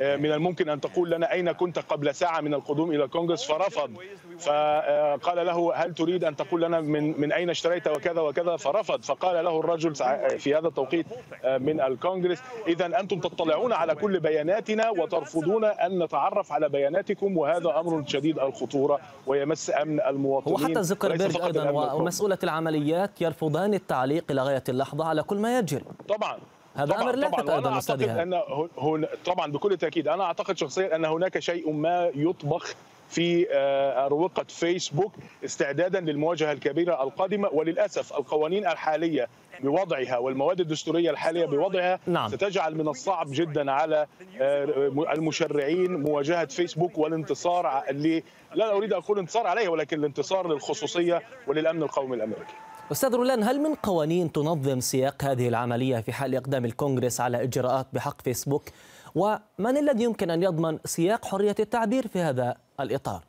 من 0.00 0.32
الممكن 0.32 0.68
أن 0.68 0.80
تقول 0.80 1.10
لنا 1.10 1.32
أين 1.32 1.52
كنت 1.52 1.78
قبل 1.78 2.14
ساعة 2.14 2.40
من 2.40 2.54
القدوم 2.54 2.90
إلى 2.90 3.04
الكونغرس 3.04 3.46
فرفض. 3.46 3.90
فقال 4.38 5.46
له 5.46 5.74
هل 5.74 5.94
تريد 5.94 6.24
أن 6.24 6.36
تقول 6.36 6.62
لنا 6.62 6.80
من 6.80 7.20
من 7.20 7.32
أين 7.32 7.50
اشتريت 7.50 7.88
وكذا 7.88 8.20
وكذا؟ 8.20 8.56
فرفض. 8.56 9.02
فقال 9.02 9.44
له 9.44 9.60
الرجل 9.60 9.94
في 10.38 10.54
هذا 10.54 10.68
التوقيت 10.68 11.06
من 11.44 11.80
الكونغرس 11.80 12.42
اذا 12.66 13.00
أنتم 13.00 13.20
تطلعون 13.20 13.72
على 13.72 13.94
كل 13.94 14.20
بياناتنا 14.20 14.90
وترفضون 14.90 15.64
أن 15.64 16.02
نتعرف 16.02 16.52
على 16.52 16.68
بياناتكم 16.68 17.36
وهذا 17.36 17.80
أمر 17.80 18.04
شديد 18.06 18.38
الخطورة 18.38 19.00
ويمس 19.26 19.70
أمن 19.70 20.00
المواطنين. 20.00 20.54
وحتى 20.54 20.82
زكربيرج 20.82 21.40
أيضا 21.42 21.70
ومسؤولة 21.70 22.38
العمليات 22.44 23.20
يرفضان 23.20 23.74
التعليق 23.74 24.24
إلى 24.30 24.42
غاية 24.42 24.64
اللحظة 24.68 25.04
على 25.04 25.22
كل 25.22 25.36
ما 25.36 25.58
يجري. 25.58 25.84
طبعا. 26.08 26.38
هذا 26.78 26.92
طبعا 26.92 27.02
أمر 27.02 27.16
لافت 27.16 27.40
طبعا 27.40 27.78
أستاذ 27.78 28.02
أعتقد 28.02 28.18
أن 28.18 28.42
هن 28.78 29.06
طبعا 29.24 29.52
بكل 29.52 29.76
تأكيد 29.76 30.08
أنا 30.08 30.24
أعتقد 30.24 30.58
شخصيا 30.58 30.96
أن 30.96 31.04
هناك 31.04 31.38
شيء 31.38 31.72
ما 31.72 32.10
يطبخ 32.14 32.74
في 33.08 33.46
أروقة 34.06 34.44
فيسبوك 34.48 35.12
استعدادا 35.44 36.00
للمواجهة 36.00 36.52
الكبيرة 36.52 37.02
القادمة 37.02 37.48
وللأسف 37.52 38.12
القوانين 38.12 38.66
الحالية 38.66 39.28
بوضعها 39.60 40.18
والمواد 40.18 40.60
الدستورية 40.60 41.10
الحالية 41.10 41.46
بوضعها 41.46 42.00
نعم. 42.06 42.28
ستجعل 42.28 42.74
من 42.74 42.88
الصعب 42.88 43.26
جدا 43.30 43.72
على 43.72 44.06
المشرعين 45.14 46.02
مواجهة 46.02 46.44
فيسبوك 46.44 46.98
والانتصار 46.98 47.82
ل 47.90 48.22
لا 48.54 48.72
أريد 48.72 48.92
ان 48.92 48.98
أقول 48.98 49.18
انتصار 49.18 49.46
عليه 49.46 49.68
ولكن 49.68 49.98
الانتصار 49.98 50.48
للخصوصية 50.48 51.22
وللأمن 51.46 51.82
القومي 51.82 52.16
الأمريكي. 52.16 52.54
أستاذ 52.92 53.14
رولان 53.14 53.42
هل 53.42 53.60
من 53.60 53.74
قوانين 53.74 54.32
تنظم 54.32 54.80
سياق 54.80 55.24
هذه 55.24 55.48
العملية 55.48 56.00
في 56.00 56.12
حال 56.12 56.34
إقدام 56.34 56.64
الكونغرس 56.64 57.20
على 57.20 57.42
إجراءات 57.42 57.86
بحق 57.92 58.22
فيسبوك؟ 58.22 58.64
ومن 59.14 59.76
الذي 59.76 60.04
يمكن 60.04 60.30
أن 60.30 60.42
يضمن 60.42 60.78
سياق 60.84 61.24
حرية 61.24 61.54
التعبير 61.60 62.08
في 62.08 62.20
هذا 62.20 62.56
الإطار؟ 62.80 63.24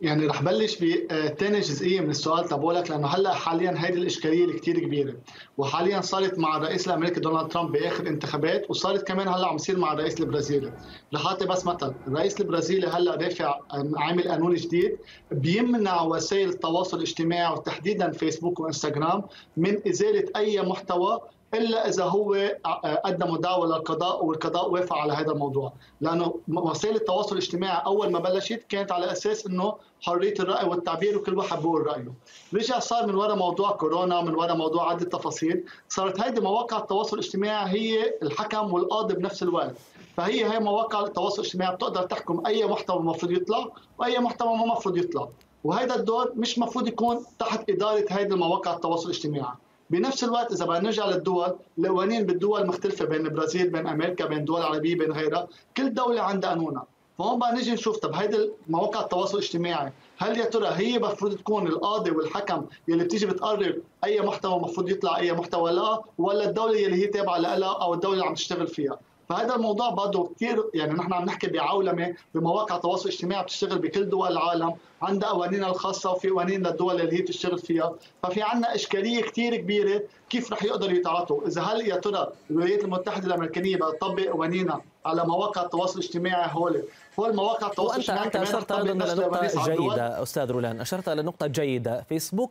يعني 0.00 0.26
رح 0.26 0.42
بلش 0.42 0.76
بثاني 0.78 1.60
جزئية 1.60 2.00
من 2.00 2.10
السؤال. 2.10 2.48
تبعولك 2.48 2.90
لأنه 2.90 3.06
هلأ 3.06 3.34
حاليا 3.34 3.74
هيدي 3.76 3.98
الإشكالية 3.98 4.44
اللي 4.44 4.58
كثير 4.58 4.78
كبيرة 4.78 5.14
وحاليا 5.58 6.00
صارت 6.00 6.38
مع 6.38 6.56
الرئيس 6.56 6.88
الامريكي 6.88 7.20
دونالد 7.20 7.48
ترامب 7.48 7.72
بآخر 7.72 8.06
انتخابات 8.06 8.70
وصارت 8.70 9.06
كمان 9.08 9.28
هلأ 9.28 9.46
عم 9.46 9.54
يصير 9.56 9.78
مع 9.78 9.92
الرئيس 9.92 10.20
البرازيلي 10.20 10.72
رح 11.14 11.26
اعطي 11.26 11.46
بس 11.46 11.66
مثل 11.66 11.94
الرئيس 12.08 12.40
البرازيلي 12.40 12.86
هلأ 12.86 13.14
رافع 13.14 13.54
عامل 13.96 14.28
قانون 14.28 14.54
جديد 14.54 14.96
بيمنع 15.32 16.02
وسائل 16.02 16.48
التواصل 16.48 16.96
الاجتماعي 16.96 17.52
وتحديدا 17.52 18.10
فيسبوك 18.10 18.60
وإنستغرام 18.60 19.22
من 19.56 19.88
إزالة 19.88 20.24
أي 20.36 20.62
محتوى 20.62 21.20
إلا 21.54 21.88
إذا 21.88 22.04
هو 22.04 22.56
قدم 23.04 23.36
دعوه 23.36 23.66
للقضاء 23.66 24.24
والقضاء 24.24 24.70
وافق 24.70 24.96
على 24.96 25.12
هذا 25.12 25.32
الموضوع. 25.32 25.72
لأنه 26.00 26.34
وسائل 26.48 26.96
التواصل 26.96 27.32
الاجتماعي 27.36 27.82
أول 27.86 28.10
ما 28.12 28.18
بلشت 28.18 28.62
كانت 28.68 28.92
على 28.92 29.12
أساس 29.12 29.46
إنه 29.46 29.74
حرية 30.00 30.34
الرأي 30.40 30.66
والتعبير 30.68 31.18
وكل 31.18 31.38
واحد 31.38 31.58
بيقول 31.58 31.86
رأيه. 31.86 32.12
رجع 32.54 32.78
صار 32.78 33.06
من 33.06 33.14
وراء 33.14 33.36
موضوع 33.36 33.70
كورونا 33.70 34.20
من 34.20 34.34
وراء 34.34 34.56
موضوع 34.56 34.90
عده 34.90 35.04
تفاصيل 35.04 35.64
صارت 35.88 36.20
هيدي 36.20 36.40
مواقع 36.40 36.78
التواصل 36.78 37.18
الاجتماعي 37.18 37.70
هي 37.70 38.14
الحكم 38.22 38.72
والقاضي 38.72 39.14
بنفس 39.14 39.42
الوقت. 39.42 39.74
فهي 40.16 40.44
هي 40.52 40.60
مواقع 40.60 41.00
التواصل 41.00 41.42
الاجتماعي 41.42 41.74
بتقدر 41.74 42.02
تحكم 42.02 42.46
أي 42.46 42.66
محتوى 42.66 42.96
المفروض 42.98 43.32
يطلع 43.32 43.68
وأي 43.98 44.18
محتوى 44.18 44.56
ما 44.56 44.64
المفروض 44.64 44.96
يطلع. 44.96 45.28
وهذا 45.64 45.94
الدور 45.94 46.32
مش 46.36 46.58
مفروض 46.58 46.88
يكون 46.88 47.24
تحت 47.38 47.70
إدارة 47.70 48.04
هيدي 48.10 48.34
المواقع 48.34 48.74
التواصل 48.74 49.10
الاجتماعي. 49.10 49.52
بنفس 49.90 50.24
الوقت 50.24 50.52
إذا 50.52 50.64
بدنا 50.64 50.80
نرجع 50.80 51.06
للدول 51.06 51.56
القوانين 51.78 52.26
بالدول 52.26 52.66
مختلفة 52.66 53.04
بين 53.04 53.26
البرازيل 53.26 53.70
بين 53.70 53.86
أمريكا 53.86 54.26
بين 54.26 54.44
دول 54.44 54.62
عربية 54.62 54.94
بين 54.98 55.12
غيرها. 55.12 55.48
كل 55.76 55.94
دولة 55.94 56.22
عندها 56.22 56.50
قانونها. 56.50 56.86
فهون 57.18 57.38
بقى 57.38 57.54
نيجي 57.54 57.72
نشوف 57.72 57.96
طب 57.96 58.12
هيدي 58.14 58.50
مواقع 58.68 59.00
التواصل 59.00 59.38
الاجتماعي 59.38 59.92
هل 60.18 60.38
يا 60.38 60.44
ترى 60.44 60.68
هي 60.68 60.96
المفروض 60.96 61.34
تكون 61.36 61.66
القاضي 61.66 62.10
والحكم 62.10 62.66
يلي 62.88 63.04
بتيجي 63.04 63.26
بتقرر 63.26 63.78
أي 64.04 64.20
محتوى 64.20 64.56
المفروض 64.56 64.88
يطلع 64.88 65.16
أي 65.18 65.32
محتوى 65.32 65.72
لا 65.72 66.02
ولا 66.18 66.44
الدولة 66.48 66.76
يلي 66.78 67.02
هي 67.02 67.06
تابعة 67.06 67.38
لها 67.38 67.82
أو 67.82 67.94
الدولة 67.94 68.14
اللي 68.14 68.26
عم 68.26 68.34
تشتغل 68.34 68.66
فيها؟ 68.68 68.98
فهذا 69.28 69.54
الموضوع 69.54 69.90
برضه 69.90 70.30
كثير 70.36 70.64
يعني 70.74 70.92
نحن 70.92 71.12
عم 71.12 71.24
نحكي 71.24 71.46
بعولمة 71.46 72.14
بمواقع 72.34 72.76
التواصل 72.76 73.08
الاجتماعي 73.08 73.42
بتشتغل 73.42 73.78
بكل 73.78 74.08
دول 74.08 74.32
العالم 74.32 74.74
عندها 75.02 75.28
قوانينها 75.28 75.68
الخاصة 75.70 76.12
وفي 76.12 76.28
قوانين 76.28 76.66
للدول 76.66 77.00
اللي 77.00 77.16
هي 77.16 77.22
بتشتغل 77.22 77.58
فيها 77.58 77.92
ففي 78.22 78.42
عندنا 78.42 78.74
إشكالية 78.74 79.22
كثير 79.22 79.56
كبيرة 79.56 80.02
كيف 80.30 80.52
رح 80.52 80.62
يقدروا 80.64 80.92
يتعاطوا. 80.92 81.46
إذا 81.46 81.62
هل 81.62 81.88
يا 81.88 81.96
ترى 81.96 82.28
الولايات 82.50 82.84
المتحدة 82.84 83.26
الأمريكية 83.26 83.76
بدها 83.76 83.90
تطبق 83.90 84.22
قوانينها 84.22 84.80
على 85.06 85.24
مواقع 85.24 85.62
التواصل 85.62 85.98
الاجتماعي 85.98 86.50
هول؟ 86.52 86.82
هو 87.20 87.26
المواقع 87.26 87.66
التواصل 87.66 87.94
الاجتماعي 87.94 88.26
أنت 88.26 88.36
أشرت 88.36 88.72
أيضا 88.72 88.92
إلى 89.04 89.14
نقطة 89.14 89.66
جيدة 89.66 90.22
أستاذ 90.22 90.50
رولان 90.50 90.80
أشرت 90.80 91.08
إلى 91.08 91.22
نقطة 91.22 91.46
جيدة. 91.46 92.04
فيسبوك 92.08 92.50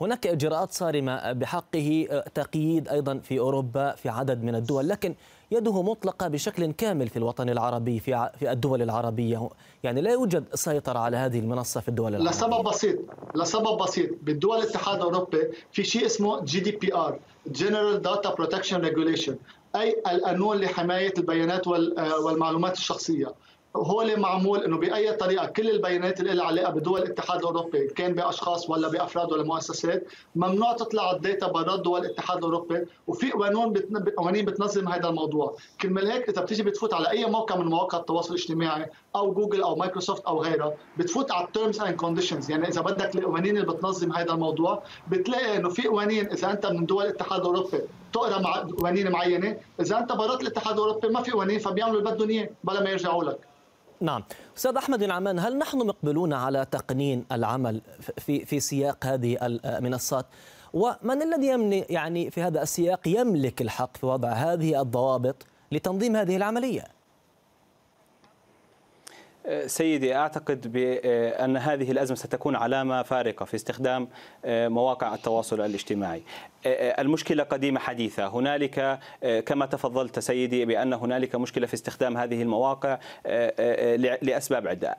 هناك 0.00 0.26
إجراءات 0.26 0.72
صارمة 0.72 1.32
بحقه 1.32 2.22
تقييد 2.34 2.88
أيضا 2.88 3.18
في 3.18 3.38
أوروبا 3.38 3.94
في 3.94 4.08
عدد 4.08 4.42
من 4.42 4.54
الدول 4.54 4.88
لكن 4.88 5.14
يده 5.50 5.82
مطلقة 5.82 6.28
بشكل 6.28 6.72
كامل 6.72 7.08
في 7.08 7.16
الوطن 7.16 7.48
العربي 7.48 8.00
في 8.00 8.30
في 8.38 8.52
الدول 8.52 8.82
العربية. 8.82 9.48
يعني 9.82 10.00
لا 10.00 10.12
يوجد 10.12 10.44
سيطرة 10.54 10.98
على 10.98 11.16
هذه 11.16 11.38
المنصة 11.38 11.80
في 11.80 11.88
الدول 11.88 12.14
العربية. 12.14 12.30
لسبب 12.30 12.64
بسيط 12.64 12.98
لسبب 13.34 13.78
بسيط. 13.82 14.10
بالدول 14.22 14.58
الاتحاد 14.58 14.96
الأوروبي 14.96 15.48
في 15.72 15.84
شيء 15.84 16.06
اسمه 16.06 16.44
GDPR 16.44 17.18
General 17.46 18.02
Data 18.02 18.34
Protection 18.34 18.80
Regulation 18.80 19.36
أي 19.76 20.02
القانون 20.12 20.56
لحماية 20.56 21.14
البيانات 21.18 21.66
والمعلومات 21.66 22.76
الشخصية. 22.76 23.34
هو 23.76 24.06
معمول 24.16 24.64
إنه 24.64 24.78
بأي 24.78 25.12
طريقة 25.12 25.46
كل 25.46 25.70
البيانات 25.70 26.20
اللي 26.20 26.34
لها 26.34 26.44
علاقة 26.44 26.70
بدول 26.72 27.02
الاتحاد 27.02 27.38
الأوروبي 27.38 27.86
كان 27.86 28.14
بأشخاص 28.14 28.70
ولا 28.70 28.88
بأفراد 28.88 29.32
ولا 29.32 29.42
مؤسسات 29.42 30.04
ممنوع 30.36 30.72
تطلع 30.72 31.10
ال 31.12 31.19
data 31.19 31.46
برا 31.46 31.76
دول 31.76 32.00
الاتحاد 32.00 32.36
الأوروبي 32.36 32.86
وفي 33.06 33.30
قانون. 33.30 33.74
قوانين 34.18 34.44
بتنظم 34.44 34.88
هذا 34.88 35.08
الموضوع 35.08 35.56
كرمال 35.80 36.10
هيك 36.10 36.28
إذا 36.28 36.42
بتيجي 36.42 36.62
بتفوت 36.62 36.94
على 36.94 37.10
أي 37.10 37.26
موقع 37.26 37.56
من 37.56 37.66
مواقع 37.66 37.98
التواصل 37.98 38.34
الاجتماعي 38.34 38.90
أو 39.16 39.32
جوجل 39.32 39.62
أو 39.62 39.76
مايكروسوفت 39.76 40.24
أو 40.24 40.42
غيرها 40.42 40.74
بتفوت 40.98 41.32
على 41.32 41.46
ال 41.46 41.52
terms 41.52 41.80
and 41.80 41.96
conditions 41.96 42.50
يعني 42.50 42.68
إذا 42.68 42.80
بدك 42.80 43.16
القوانين 43.16 43.56
اللي 43.56 43.72
بتنظم 43.72 44.12
هذا 44.12 44.32
الموضوع 44.32 44.82
بتلاقي 45.10 45.56
إنه 45.56 45.68
في 45.68 45.88
قوانين 45.88 46.26
إذا 46.32 46.50
أنت 46.50 46.66
من 46.66 46.86
دول 46.86 47.04
الاتحاد 47.04 47.40
الأوروبي 47.40 47.80
تقرا 48.16 48.38
مع 48.38 48.52
قوانين 48.78 49.10
معينة. 49.10 49.56
إذا 49.80 49.98
أنت 49.98 50.12
برات 50.12 50.40
الاتحاد 50.40 50.74
الأوروبي 50.74 51.08
ما 51.08 51.22
في 51.22 51.30
قوانين 51.30 51.58
فبيعملوا 51.58 51.98
اللي 52.00 52.10
بدهم 52.10 52.30
إياه 52.30 52.48
بلا 52.64 52.80
ما 52.80 52.90
يرجعوا 52.90 53.24
لك. 53.24 53.38
نعم. 54.00 54.24
أستاذ 54.56 54.76
أحمد 54.76 55.02
النعمان 55.02 55.38
هل 55.38 55.58
نحن 55.58 55.78
مقبلون 55.78 56.32
على 56.32 56.66
تقنين 56.70 57.24
العمل 57.32 57.80
في 58.18 58.44
في 58.44 58.60
سياق 58.60 59.06
هذه 59.06 59.38
المنصات؟ 59.42 60.26
ومن 60.72 61.22
الذي 61.22 61.46
يمني 61.46 61.80
يعني 61.90 62.30
في 62.30 62.42
هذا 62.42 62.62
السياق 62.62 63.08
يملك 63.08 63.62
الحق 63.62 63.96
في 63.96 64.06
وضع 64.06 64.32
هذه 64.32 64.80
الضوابط 64.80 65.46
لتنظيم 65.72 66.16
هذه 66.16 66.36
العملية؟ 66.36 66.95
سيدي 69.66 70.16
أعتقد 70.16 70.72
بأن 70.72 71.56
هذه 71.56 71.90
الأزمة 71.90 72.16
ستكون 72.16 72.56
علامة 72.56 73.02
فارقة 73.02 73.44
في 73.44 73.54
استخدام 73.54 74.08
مواقع 74.46 75.14
التواصل 75.14 75.60
الاجتماعي. 75.60 76.22
المشكلة 76.66 77.42
قديمة 77.42 77.80
حديثة، 77.80 78.26
هنالك 78.26 78.98
كما 79.46 79.66
تفضلت 79.66 80.18
سيدي 80.18 80.64
بأن 80.64 80.92
هنالك 80.92 81.36
مشكلة 81.36 81.66
في 81.66 81.74
استخدام 81.74 82.16
هذه 82.16 82.42
المواقع 82.42 82.98
لأسباب 84.22 84.68
عدة. 84.68 84.96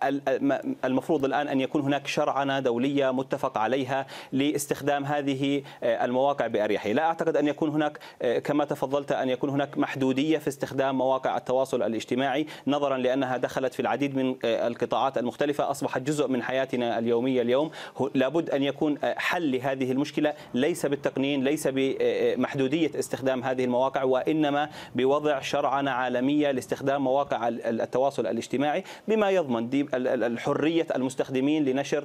المفروض 0.85 1.25
الآن 1.25 1.47
أن 1.47 1.61
يكون 1.61 1.81
هناك 1.81 2.07
شرعنة 2.07 2.59
دولية 2.59 3.11
متفق 3.11 3.57
عليها 3.57 4.07
لاستخدام 4.31 5.05
هذه 5.05 5.63
المواقع 5.83 6.47
بأريحية، 6.47 6.93
لا 6.93 7.03
أعتقد 7.03 7.37
أن 7.37 7.47
يكون 7.47 7.69
هناك 7.69 7.99
كما 8.43 8.65
تفضلت 8.65 9.11
أن 9.11 9.29
يكون 9.29 9.49
هناك 9.49 9.77
محدودية 9.77 10.37
في 10.37 10.47
استخدام 10.47 10.97
مواقع 10.97 11.37
التواصل 11.37 11.83
الاجتماعي 11.83 12.45
نظرا 12.67 12.97
لأنها 12.97 13.37
دخلت 13.37 13.73
في 13.73 13.79
العديد 13.79 14.15
من 14.15 14.36
القطاعات 14.45 15.17
المختلفة 15.17 15.71
أصبحت 15.71 16.01
جزء 16.01 16.27
من 16.27 16.43
حياتنا 16.43 16.99
اليومية 16.99 17.41
اليوم. 17.41 17.71
لابد 18.13 18.49
أن 18.49 18.63
يكون 18.63 18.97
حل 19.03 19.51
لهذه 19.51 19.91
المشكلة 19.91 20.33
ليس 20.53 20.85
بالتقنين 20.85 21.43
ليس 21.43 21.67
بمحدودية 21.71 22.91
استخدام 22.99 23.43
هذه 23.43 23.63
المواقع 23.63 24.03
وإنما 24.03 24.69
بوضع 24.95 25.39
شرعنة 25.39 25.91
عالمية 25.91 26.51
لاستخدام 26.51 27.03
مواقع 27.03 27.47
التواصل 27.47 28.27
الاجتماعي 28.27 28.83
بما 29.07 29.29
يضمن 29.29 29.69
الحرية 29.93 30.87
المستخدمين 30.95 31.65
لنشر 31.65 32.03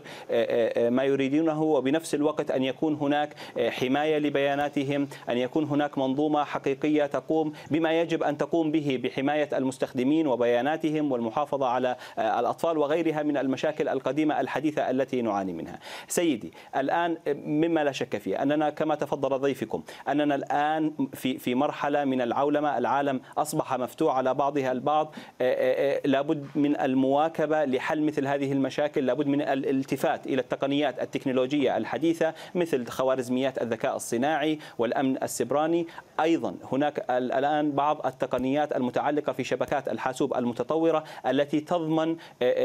ما 0.78 1.04
يريدونه. 1.04 1.62
وبنفس 1.62 2.14
الوقت 2.14 2.50
أن 2.50 2.64
يكون 2.64 2.94
هناك 2.94 3.34
حماية 3.68 4.18
لبياناتهم 4.18 5.08
أن 5.28 5.38
يكون 5.38 5.64
هناك 5.64 5.98
منظومة 5.98 6.44
حقيقية 6.44 7.06
تقوم 7.06 7.52
بما 7.70 8.00
يجب 8.00 8.22
أن 8.22 8.38
تقوم 8.38 8.72
به 8.72 9.00
بحماية 9.02 9.48
المستخدمين 9.52 10.26
وبياناتهم 10.26 11.12
والمحافظة 11.12 11.66
على 11.66 11.96
الأطفال 12.22 12.78
وغيرها 12.78 13.22
من 13.22 13.36
المشاكل 13.36 13.88
القديمة 13.88 14.40
الحديثة 14.40 14.90
التي 14.90 15.22
نعاني 15.22 15.52
منها. 15.52 15.78
سيدي 16.08 16.52
الآن 16.76 17.16
مما 17.26 17.84
لا 17.84 17.92
شك 17.92 18.18
فيه 18.18 18.42
أننا 18.42 18.70
كما 18.70 18.94
تفضل 18.94 19.38
ضيفكم 19.38 19.82
أننا 20.08 20.34
الآن 20.34 20.92
في 21.14 21.38
في 21.38 21.54
مرحلة 21.54 22.04
من 22.04 22.20
العولمة 22.20 22.78
العالم 22.78 23.20
أصبح 23.38 23.74
مفتوح 23.74 24.16
على 24.16 24.34
بعضها 24.34 24.72
البعض 24.72 25.14
لابد 26.04 26.46
من 26.54 26.80
المواكبة 26.80 27.64
لحل 27.64 28.02
مثل 28.02 28.26
هذه 28.26 28.52
المشاكل 28.52 29.06
لابد 29.06 29.26
من 29.26 29.42
الالتفات 29.42 30.26
إلى 30.26 30.40
التقنيات 30.40 31.02
التكنولوجية 31.02 31.76
الحديثة 31.76 32.34
مثل 32.54 32.86
خوارزميات 32.86 33.62
الذكاء 33.62 33.96
الصناعي 33.96 34.58
والأمن 34.78 35.22
السبراني 35.22 35.86
أيضا 36.20 36.54
هناك 36.72 37.04
الآن 37.10 37.72
بعض 37.72 38.06
التقنيات 38.06 38.76
المتعلقة 38.76 39.32
في 39.32 39.44
شبكات 39.44 39.88
الحاسوب 39.88 40.34
المتطورة 40.36 41.04
التي 41.26 41.60
تضمن 41.60 42.11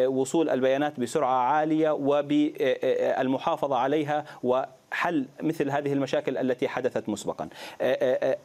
وصول 0.07 0.49
البيانات 0.49 0.99
بسرعة 0.99 1.35
عالية 1.35 1.91
وبالمحافظة 1.91 3.75
عليها 3.75 4.25
و 4.43 4.61
حل 4.91 5.25
مثل 5.43 5.69
هذه 5.71 5.93
المشاكل 5.93 6.37
التي 6.37 6.67
حدثت 6.67 7.09
مسبقا 7.09 7.49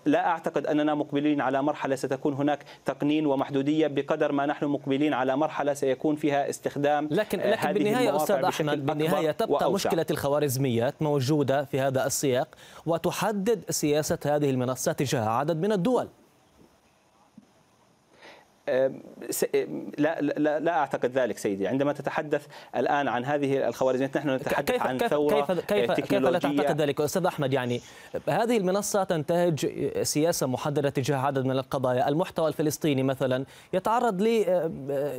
لا 0.06 0.26
أعتقد 0.26 0.66
أننا 0.66 0.94
مقبلين 0.94 1.40
على 1.40 1.62
مرحلة 1.62 1.96
ستكون 1.96 2.34
هناك 2.34 2.64
تقنين 2.84 3.26
ومحدودية 3.26 3.86
بقدر 3.86 4.32
ما 4.32 4.46
نحن 4.46 4.64
مقبلين 4.64 5.14
على 5.14 5.36
مرحلة 5.36 5.74
سيكون 5.74 6.16
فيها 6.16 6.50
استخدام 6.50 7.08
لكن, 7.10 7.38
لكن 7.40 7.72
بالنهاية 7.72 8.16
أستاذ 8.16 8.44
أحمد 8.44 8.86
بالنهاية 8.86 9.30
تبقى 9.30 9.52
وأوسع. 9.52 9.88
مشكلة 9.88 10.06
الخوارزميات 10.10 11.02
موجودة 11.02 11.64
في 11.64 11.80
هذا 11.80 12.06
السياق 12.06 12.48
وتحدد 12.86 13.70
سياسة 13.70 14.18
هذه 14.26 14.50
المنصات 14.50 14.98
تجاه 14.98 15.28
عدد 15.28 15.56
من 15.56 15.72
الدول 15.72 16.08
لا 18.68 20.20
لا 20.20 20.60
لا 20.60 20.78
أعتقد 20.78 21.10
ذلك 21.10 21.38
سيدي. 21.38 21.68
عندما 21.68 21.92
تتحدث 21.92 22.46
الآن 22.76 23.08
عن 23.08 23.24
هذه 23.24 23.68
الخوارزميات 23.68 24.16
نحن 24.16 24.30
نتحدث 24.30 24.70
كيف 24.70 24.82
عن 24.82 24.98
كيف 24.98 25.10
ثورة 25.10 25.40
كيف 25.40 25.60
كيف, 25.60 25.90
كيف 25.92 26.12
لا 26.12 26.38
تعتقد 26.38 26.80
ذلك؟ 26.80 27.00
أستاذ 27.00 27.26
أحمد 27.26 27.52
يعني 27.52 27.80
هذه 28.28 28.56
المنصة 28.56 29.04
تنتهج 29.04 29.66
سياسة 30.02 30.46
محددة 30.46 30.90
تجاه 30.90 31.16
عدد 31.16 31.44
من 31.44 31.50
القضايا. 31.50 32.08
المحتوى 32.08 32.48
الفلسطيني 32.48 33.02
مثلا 33.02 33.44
يتعرض 33.72 34.22
ل 34.22 34.26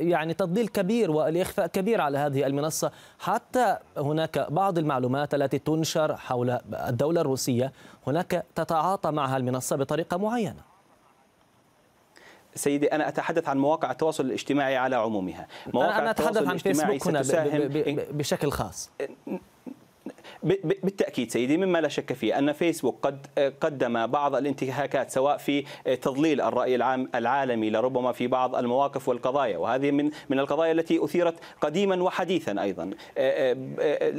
يعني 0.00 0.34
تضليل 0.34 0.68
كبير 0.68 1.10
والإخفاء 1.10 1.66
كبير 1.66 2.00
على 2.00 2.18
هذه 2.18 2.46
المنصة. 2.46 2.92
حتى 3.18 3.76
هناك 3.96 4.46
بعض 4.50 4.78
المعلومات 4.78 5.34
التي 5.34 5.58
تنشر 5.58 6.16
حول 6.16 6.58
الدولة 6.72 7.20
الروسية 7.20 7.72
هناك 8.06 8.44
تتعاطى 8.54 9.10
معها 9.10 9.36
المنصة 9.36 9.76
بطريقة 9.76 10.16
معينة. 10.16 10.73
سيدي 12.54 12.86
أنا 12.86 13.08
أتحدث 13.08 13.48
عن 13.48 13.58
مواقع 13.58 13.90
التواصل 13.90 14.26
الاجتماعي 14.26 14.76
على 14.76 14.96
عمومها. 14.96 15.46
مواقع 15.74 15.98
أنا 15.98 16.10
أتحدث 16.10 16.48
عن 16.48 16.56
فيسبوك 16.56 17.06
هنا 17.06 17.22
بشكل 18.12 18.50
خاص. 18.50 18.90
بالتأكيد 20.42 21.30
سيدي 21.30 21.56
مما 21.56 21.80
لا 21.80 21.88
شك 21.88 22.12
فيه 22.12 22.38
أن 22.38 22.52
فيسبوك 22.52 22.98
قد 23.02 23.26
قدم 23.60 24.06
بعض 24.06 24.34
الانتهاكات 24.34 25.10
سواء 25.10 25.36
في 25.36 25.64
تضليل 26.02 26.40
الرأي 26.40 26.74
العام 26.74 27.08
العالمي 27.14 27.70
لربما 27.70 28.12
في 28.12 28.26
بعض 28.26 28.56
المواقف 28.56 29.08
والقضايا 29.08 29.58
وهذه 29.58 29.90
من 29.90 30.10
من 30.28 30.38
القضايا 30.38 30.72
التي 30.72 31.04
أثيرت 31.04 31.34
قديما 31.60 32.02
وحديثا 32.02 32.62
أيضا. 32.62 32.90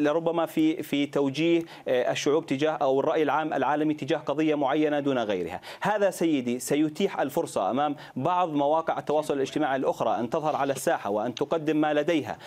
لربما 0.01 0.45
في 0.45 0.83
في 0.83 1.05
توجيه 1.05 1.61
الشعوب 1.87 2.45
تجاه 2.45 2.71
أو 2.71 2.99
الرأي 2.99 3.23
العام 3.23 3.53
العالمي 3.53 3.93
تجاه 3.93 4.17
قضية 4.17 4.55
معينة 4.55 4.99
دون 4.99 5.19
غيرها. 5.19 5.61
هذا 5.81 6.09
سيدي 6.09 6.59
سيتيح 6.59 7.19
الفرصة 7.19 7.71
أمام 7.71 7.95
بعض 8.15 8.53
مواقع 8.53 8.99
التواصل 8.99 9.33
الاجتماعي 9.33 9.75
الأخرى 9.75 10.19
أن 10.19 10.29
تظهر 10.29 10.55
على 10.55 10.73
الساحة 10.73 11.09
وأن 11.09 11.35
تقدم 11.35 11.77
ما 11.77 11.93
لديها 11.93 12.37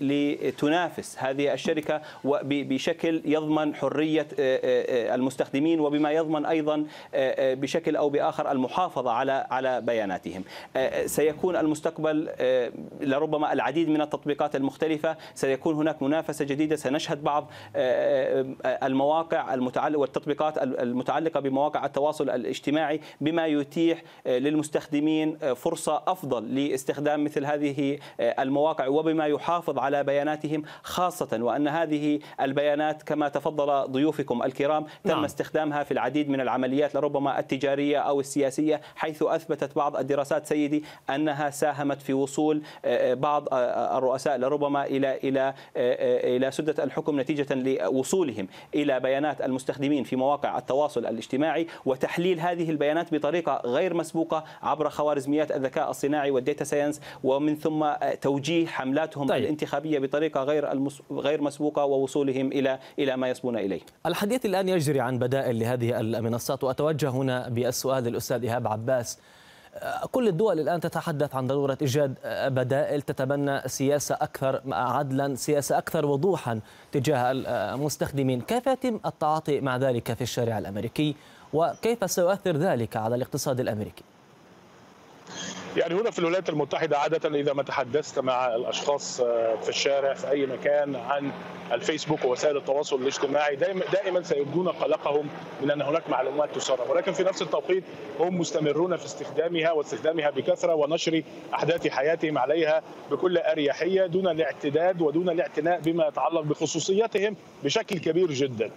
لتنافس 0.00 1.16
هذه 1.18 1.52
الشركة 1.52 2.00
بشكل 2.62 3.22
يضمن 3.24 3.74
حرية 3.74 4.26
المستخدمين 5.14 5.80
وبما 5.80 6.10
يضمن 6.12 6.46
أيضا 6.46 6.86
بشكل 7.38 7.96
أو 7.96 8.08
بآخر 8.10 8.52
المحافظة 8.52 9.10
على 9.10 9.46
على 9.50 9.80
بياناتهم. 9.80 10.44
سيكون 11.06 11.56
المستقبل 11.56 12.28
لربما 13.00 13.52
العديد 13.52 13.88
من 13.88 14.00
التطبيقات 14.00 14.56
المختلفة 14.56 15.16
سيكون 15.34 15.74
هناك 15.74 16.02
منافسة 16.02 16.44
جديدة 16.44 16.76
سنشهد 16.76 17.24
بعض 17.24 17.50
المواقع 18.66 19.54
المتعلقة 19.54 19.98
والتطبيقات 19.98 20.58
المتعلقة 20.58 21.40
بمواقع 21.40 21.86
التواصل 21.86 22.30
الاجتماعي 22.30 23.00
بما 23.20 23.46
يتيح 23.46 24.02
للمستخدمين 24.26 25.38
فرصة 25.54 26.02
أفضل 26.06 26.54
لاستخدام 26.54 27.24
مثل 27.24 27.44
هذه 27.46 27.98
المواقع 28.20 28.86
وبما 28.86 29.26
يحافظ 29.26 29.78
على 29.78 30.04
بياناتهم 30.04 30.62
خاصة 30.82 31.38
وأن 31.42 31.68
هذه 31.68 32.18
البيانات 32.46 33.02
كما 33.02 33.28
تفضل 33.28 33.92
ضيوفكم 33.92 34.42
الكرام 34.42 34.84
تم 35.04 35.10
نعم. 35.10 35.24
استخدامها 35.24 35.82
في 35.82 35.90
العديد 35.90 36.28
من 36.30 36.40
العمليات 36.40 36.94
لربما 36.94 37.38
التجارية 37.38 37.98
أو 37.98 38.20
السياسية 38.20 38.80
حيث 38.96 39.22
أثبتت 39.22 39.76
بعض 39.76 39.96
الدراسات 39.96 40.46
سيدي 40.46 40.84
أنها 41.10 41.50
ساهمت 41.50 42.02
في 42.02 42.12
وصول 42.12 42.62
بعض 43.12 43.48
الرؤساء 43.52 44.38
لربما 44.38 44.86
إلى 44.86 45.16
إلى 45.16 45.54
إلى 46.36 46.50
سدة 46.50 46.84
الحكم 46.84 47.20
نتيجة 47.20 47.54
لوصولهم 47.54 48.48
إلى 48.74 49.00
بيانات 49.00 49.40
المستخدمين 49.40 50.04
في 50.04 50.16
مواقع 50.16 50.58
التواصل 50.58 51.06
الاجتماعي 51.06 51.66
وتحليل 51.84 52.40
هذه 52.40 52.70
البيانات 52.70 53.14
بطريقة 53.14 53.62
غير 53.64 53.94
مسبوقة 53.94 54.44
عبر 54.62 54.88
خوارزميات 54.88 55.52
الذكاء 55.52 55.90
الصناعي 55.90 56.30
والديتا 56.30 56.64
ساينس 56.64 57.00
ومن 57.24 57.56
ثم 57.56 57.86
توجيه 58.20 58.66
حملاتهم 58.66 59.26
طيب. 59.26 59.42
الانتخابية 59.42 59.98
بطريقة 59.98 60.42
غير 60.42 60.88
غير 61.12 61.42
مسبوقة 61.42 61.84
ووصولهم 61.84 62.35
إلى 62.40 62.78
إلى 62.98 63.16
ما 63.16 63.28
يصبون 63.28 63.58
إليه. 63.58 63.80
الحديث 64.06 64.46
الآن 64.46 64.68
يجري 64.68 65.00
عن 65.00 65.18
بدائل 65.18 65.58
لهذه 65.58 66.00
المنصات 66.00 66.64
وأتوجه 66.64 67.08
هنا 67.08 67.48
بالسؤال 67.48 68.04
للاستاذ 68.04 68.42
إيهاب 68.42 68.66
عباس. 68.66 69.18
كل 70.12 70.28
الدول 70.28 70.60
الآن 70.60 70.80
تتحدث 70.80 71.34
عن 71.34 71.46
ضرورة 71.46 71.78
إيجاد 71.82 72.14
بدائل 72.26 73.02
تتبنى 73.02 73.60
سياسة 73.66 74.14
أكثر 74.14 74.60
عدلا، 74.72 75.34
سياسة 75.34 75.78
أكثر 75.78 76.06
وضوحا 76.06 76.60
تجاه 76.92 77.32
المستخدمين، 77.32 78.40
كيف 78.40 78.66
يتم 78.66 79.00
التعاطي 79.06 79.60
مع 79.60 79.76
ذلك 79.76 80.12
في 80.12 80.20
الشارع 80.20 80.58
الأمريكي 80.58 81.16
وكيف 81.52 82.10
سيؤثر 82.10 82.56
ذلك 82.56 82.96
على 82.96 83.14
الاقتصاد 83.14 83.60
الأمريكي؟ 83.60 84.02
يعني 85.76 85.94
هنا 85.94 86.10
في 86.10 86.18
الولايات 86.18 86.48
المتحدة 86.48 86.98
عادة 86.98 87.38
إذا 87.40 87.52
ما 87.52 87.62
تحدثت 87.62 88.18
مع 88.18 88.54
الأشخاص 88.54 89.20
في 89.62 89.68
الشارع 89.68 90.14
في 90.14 90.30
أي 90.30 90.46
مكان 90.46 90.96
عن 90.96 91.32
الفيسبوك 91.72 92.24
ووسائل 92.24 92.56
التواصل 92.56 93.02
الاجتماعي 93.02 93.56
دائما, 93.56 93.84
دائما 93.92 94.22
سيبدون 94.22 94.68
قلقهم 94.68 95.28
من 95.62 95.70
أن 95.70 95.82
هناك 95.82 96.10
معلومات 96.10 96.54
تسرب. 96.54 96.90
ولكن 96.90 97.12
في 97.12 97.22
نفس 97.22 97.42
التوقيت 97.42 97.84
هم 98.20 98.38
مستمرون 98.38 98.96
في 98.96 99.04
استخدامها 99.04 99.72
واستخدامها 99.72 100.30
بكثرة 100.30 100.74
ونشر 100.74 101.22
أحداث 101.54 101.88
حياتهم 101.88 102.38
عليها 102.38 102.82
بكل 103.10 103.38
أريحية 103.38 104.06
دون 104.06 104.28
الاعتداد 104.28 105.02
ودون 105.02 105.28
الاعتناء 105.30 105.80
بما 105.80 106.06
يتعلق 106.08 106.40
بخصوصياتهم 106.40 107.36
بشكل 107.64 107.98
كبير 107.98 108.32
جدا. 108.32 108.70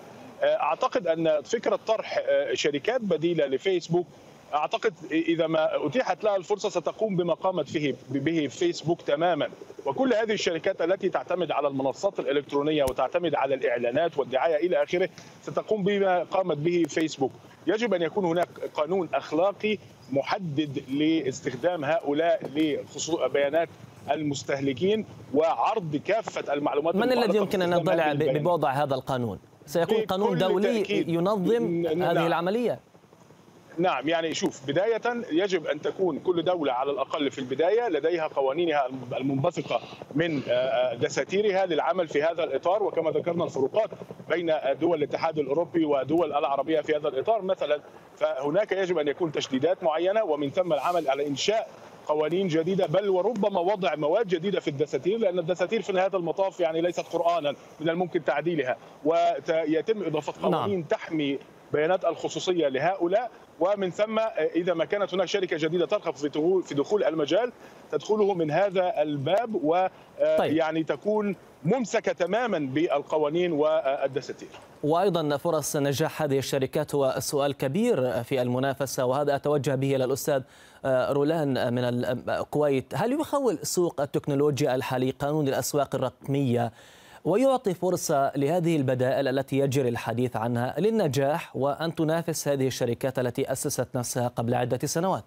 أعتقد 0.43 1.07
أن 1.07 1.41
فكرة 1.41 1.79
طرح 1.88 2.19
شركات 2.53 3.01
بديلة 3.01 3.45
لفيسبوك 3.45 4.07
أعتقد 4.53 4.93
إذا 5.12 5.47
ما 5.47 5.85
أتيحت 5.88 6.23
لها 6.23 6.35
الفرصة 6.35 6.69
ستقوم 6.69 7.15
بما 7.15 7.33
قامت 7.33 7.69
فيه 7.69 7.95
به 8.09 8.47
فيسبوك 8.47 9.01
تماما. 9.01 9.49
وكل 9.85 10.13
هذه 10.13 10.31
الشركات 10.31 10.81
التي 10.81 11.09
تعتمد 11.09 11.51
على 11.51 11.67
المنصات 11.67 12.19
الإلكترونية 12.19 12.83
وتعتمد 12.83 13.35
على 13.35 13.55
الإعلانات 13.55 14.17
والدعاية 14.17 14.67
إلى 14.67 14.83
آخره 14.83 15.09
ستقوم 15.43 15.83
بما 15.83 16.23
قامت 16.23 16.57
به 16.57 16.85
فيسبوك. 16.89 17.31
يجب 17.67 17.93
أن 17.93 18.01
يكون 18.01 18.25
هناك 18.25 18.47
قانون 18.73 19.09
أخلاقي 19.13 19.77
محدد 20.12 20.83
لاستخدام 20.89 21.85
هؤلاء 21.85 22.45
لبيانات 23.25 23.69
المستهلكين 24.12 25.05
وعرض 25.33 25.95
كافة 25.95 26.53
المعلومات 26.53 26.95
من 26.95 27.12
الذي 27.12 27.38
يمكن 27.38 27.62
أن 27.62 27.73
يطلع 27.73 28.13
بوضع 28.13 28.71
هذا 28.71 28.95
القانون؟ 28.95 29.39
سيكون 29.65 30.01
قانون 30.01 30.38
دولي 30.38 31.05
ينظم 31.07 31.85
هذه 31.85 32.27
العملية. 32.27 32.79
نعم 33.79 34.09
يعني 34.09 34.33
شوف 34.33 34.67
بداية 34.67 35.01
يجب 35.31 35.67
أن 35.67 35.81
تكون 35.81 36.19
كل 36.19 36.43
دولة 36.43 36.73
على 36.73 36.91
الأقل 36.91 37.31
في 37.31 37.39
البداية 37.39 37.89
لديها 37.89 38.27
قوانينها 38.27 38.87
المنبثقة 39.17 39.81
من 40.15 40.41
دساتيرها 41.01 41.65
للعمل 41.65 42.07
في 42.07 42.23
هذا 42.23 42.43
الإطار 42.43 42.83
وكما 42.83 43.11
ذكرنا 43.11 43.43
الفروقات 43.43 43.89
بين 44.29 44.53
دول 44.81 44.97
الاتحاد 44.97 45.39
الأوروبي 45.39 45.85
ودول 45.85 46.33
العربية 46.33 46.81
في 46.81 46.95
هذا 46.95 47.07
الإطار 47.07 47.41
مثلا 47.41 47.81
فهناك 48.15 48.71
يجب 48.71 48.97
أن 48.97 49.07
يكون 49.07 49.31
تشديدات 49.31 49.83
معينة 49.83 50.23
ومن 50.23 50.49
ثم 50.49 50.73
العمل 50.73 51.09
على 51.09 51.27
إنشاء 51.27 51.69
قوانين 52.07 52.47
جديدة 52.47 52.85
بل 52.85 53.09
وربما 53.09 53.59
وضع 53.59 53.95
مواد 53.95 54.27
جديدة 54.27 54.59
في 54.59 54.67
الدساتير 54.67 55.17
لأن 55.17 55.39
الدساتير 55.39 55.81
في 55.81 55.93
نهاية 55.93 56.11
المطاف 56.13 56.59
يعني 56.59 56.81
ليست 56.81 57.05
قرانا 57.15 57.55
من 57.79 57.89
الممكن 57.89 58.23
تعديلها 58.23 58.77
ويتم 59.05 60.03
إضافة 60.03 60.33
قوانين 60.41 60.79
نعم. 60.79 60.83
تحمي 60.83 61.39
بيانات 61.73 62.05
الخصوصية 62.05 62.67
لهؤلاء 62.67 63.32
ومن 63.60 63.91
ثم 63.91 64.19
إذا 64.55 64.73
ما 64.73 64.86
كانت 64.86 65.13
هناك 65.13 65.27
شركة 65.27 65.58
جديدة 65.58 65.86
ترغب 65.86 66.15
في 66.15 66.29
في 66.63 66.75
دخول 66.75 67.03
المجال 67.03 67.51
تدخله 67.91 68.34
من 68.34 68.51
هذا 68.51 69.01
الباب 69.01 69.63
ويعني 69.63 70.84
طيب. 70.84 70.86
تكون 70.86 71.36
ممسكة 71.65 72.12
تماما 72.12 72.60
بالقوانين 72.60 73.51
والدساتير. 73.51 74.49
وأيضا 74.84 75.38
فرص 75.38 75.75
نجاح 75.75 76.21
هذه 76.21 76.38
الشركات 76.38 76.95
هو 76.95 77.15
سؤال 77.19 77.58
كبير 77.58 78.23
في 78.23 78.41
المنافسة 78.41 79.05
وهذا 79.05 79.36
أتوجه 79.36 79.75
به 79.75 79.95
إلى 79.95 80.05
الأستاذ 80.05 80.41
رولان 80.86 81.73
من 81.73 81.84
الكويت، 82.29 82.93
هل 82.95 83.19
يخول 83.19 83.60
سوق 83.63 84.01
التكنولوجيا 84.01 84.75
الحالي 84.75 85.12
قانون 85.12 85.47
الأسواق 85.47 85.95
الرقمية 85.95 86.71
ويعطي 87.25 87.73
فرصة 87.73 88.32
لهذه 88.36 88.75
البدائل 88.75 89.27
التي 89.27 89.58
يجري 89.58 89.89
الحديث 89.89 90.36
عنها 90.36 90.75
للنجاح 90.79 91.55
وأن 91.55 91.95
تنافس 91.95 92.47
هذه 92.47 92.67
الشركات 92.67 93.19
التي 93.19 93.51
أسست 93.51 93.88
نفسها 93.95 94.27
قبل 94.27 94.53
عدة 94.53 94.88
سنوات. 94.88 95.25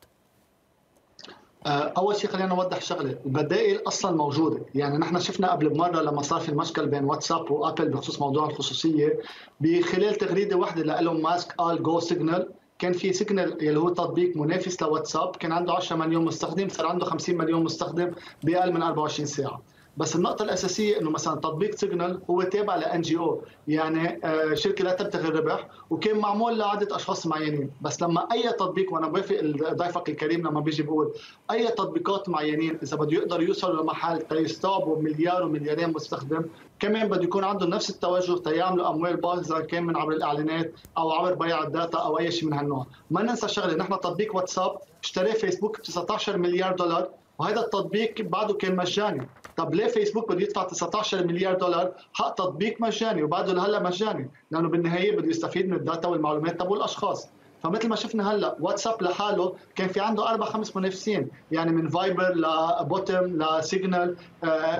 آه، 1.66 1.92
أول 1.96 2.16
شيء 2.16 2.30
خلينا 2.30 2.48
نوضح 2.48 2.80
شغلة. 2.80 3.18
البدائل 3.26 3.80
أصلا 3.86 4.16
موجودة. 4.16 4.60
يعني 4.74 4.98
نحن 4.98 5.20
شفنا 5.20 5.52
قبل 5.52 5.68
بمره 5.68 6.00
لما 6.00 6.22
صار 6.22 6.40
في 6.40 6.48
المشكل 6.48 6.86
بين 6.86 7.04
واتساب 7.04 7.50
وآبل 7.50 7.88
بخصوص 7.88 8.20
موضوع 8.20 8.46
الخصوصية 8.46 9.18
بخلال 9.60 10.14
تغريدة 10.14 10.56
واحدة 10.56 10.82
لإلون 10.82 11.22
ماسك 11.22 11.52
قال 11.52 11.82
go 11.82 12.00
Signal 12.00 12.48
كان 12.78 12.92
في 12.92 13.12
سيجنال 13.12 13.68
اللي 13.68 13.80
هو 13.80 13.88
تطبيق 13.88 14.36
منافس 14.36 14.82
لواتساب 14.82 15.36
كان 15.36 15.52
عنده 15.52 15.72
10 15.72 15.96
مليون 15.96 16.24
مستخدم 16.24 16.68
صار 16.68 16.86
عنده 16.86 17.04
50 17.04 17.38
مليون 17.38 17.64
مستخدم 17.64 18.10
بأقل 18.42 18.72
من 18.72 18.82
24 18.82 19.26
ساعة. 19.26 19.62
بس 19.96 20.16
النقطة 20.16 20.42
الأساسية 20.42 21.00
إنه 21.00 21.10
مثلا 21.10 21.34
تطبيق 21.34 21.74
سيجنال 21.74 22.20
هو 22.30 22.42
تابع 22.42 22.76
ل 22.76 23.00
NGO 23.00 23.42
يعني 23.68 24.20
آه، 24.24 24.54
شركة 24.54 24.84
لا 24.84 24.94
تبتغي 24.94 25.28
الربح 25.28 25.68
وكان 25.90 26.18
معمول 26.18 26.58
لعدة 26.58 26.96
أشخاص 26.96 27.26
معينين. 27.26 27.70
بس 27.80 28.02
لما 28.02 28.28
أي 28.32 28.52
تطبيق 28.52 28.92
وأنا 28.92 29.08
بوافق 29.08 29.40
ضيفك 29.72 30.08
الكريم 30.08 30.46
لما 30.46 30.60
بيجي 30.60 30.82
بقول 30.82 31.12
أي 31.50 31.68
تطبيقات 31.68 32.28
معينين 32.28 32.78
إذا 32.82 32.96
بده 32.96 33.12
يقدروا 33.12 33.42
يوصلوا 33.42 33.82
لمحل 33.82 34.22
تيستوعبوا 34.22 35.02
مليار 35.02 35.42
ومليارين 35.42 35.92
مستخدم 35.92 36.44
كمان 36.80 37.08
بده 37.08 37.22
يكون 37.22 37.44
عندهم 37.44 37.70
نفس 37.70 37.90
التوجه 37.90 38.38
تيعملوا 38.38 38.88
أموال 38.90 39.16
باهظه 39.16 39.60
كان 39.60 39.84
من 39.86 39.96
عبر 39.96 40.12
الإعلانات 40.12 40.72
أو 40.98 41.12
عبر 41.12 41.34
بيع 41.34 41.62
ال 41.62 41.70
data 41.70 41.98
أو 41.98 42.18
أي 42.18 42.30
شيء 42.30 42.48
من 42.48 42.52
هالنوع، 42.52 42.86
ما 43.10 43.22
ننسى 43.22 43.48
شغلة 43.48 43.74
نحن 43.74 43.92
تطبيق 43.92 44.36
واتساب 44.36 44.78
اشتراه 45.02 45.32
فيسبوك 45.32 45.78
ب 45.78 45.82
19 45.82 46.38
مليار 46.38 46.76
دولار 46.76 47.08
وهذا 47.38 47.60
التطبيق 47.60 48.20
بعده 48.20 48.54
كان 48.54 48.76
مجاني. 48.76 49.28
طب 49.62 49.74
ليه 49.74 49.86
فيسبوك 49.86 50.32
بده 50.32 50.40
يدفع 50.40 50.62
19 50.64 51.26
مليار 51.26 51.54
دولار؟ 51.54 51.92
حق 52.12 52.34
تطبيق 52.34 52.80
مجاني 52.80 53.22
وبعده 53.22 53.52
لهلا 53.52 53.82
مجاني 53.82 54.30
لأنه 54.50 54.68
بالنهاية 54.68 55.16
بده 55.16 55.28
يستفيد 55.28 55.68
من 55.68 55.76
ال 55.76 55.83
data 55.83 56.08
والمعلومات 56.08 56.60
تبع 56.60 56.76
الأشخاص. 56.76 57.26
فمثل 57.62 57.88
ما 57.88 57.96
شفنا 57.96 58.32
هلا 58.32 58.56
واتساب 58.60 59.02
لحاله 59.02 59.56
كان 59.74 59.88
في 59.88 60.00
عنده 60.00 60.30
أربع 60.30 60.46
خمس 60.46 60.76
منافسين 60.76 61.30
يعني 61.50 61.72
من 61.72 61.88
فايبر 61.88 62.32
لبوتيم 62.34 63.42
لسيجنال 63.42 64.16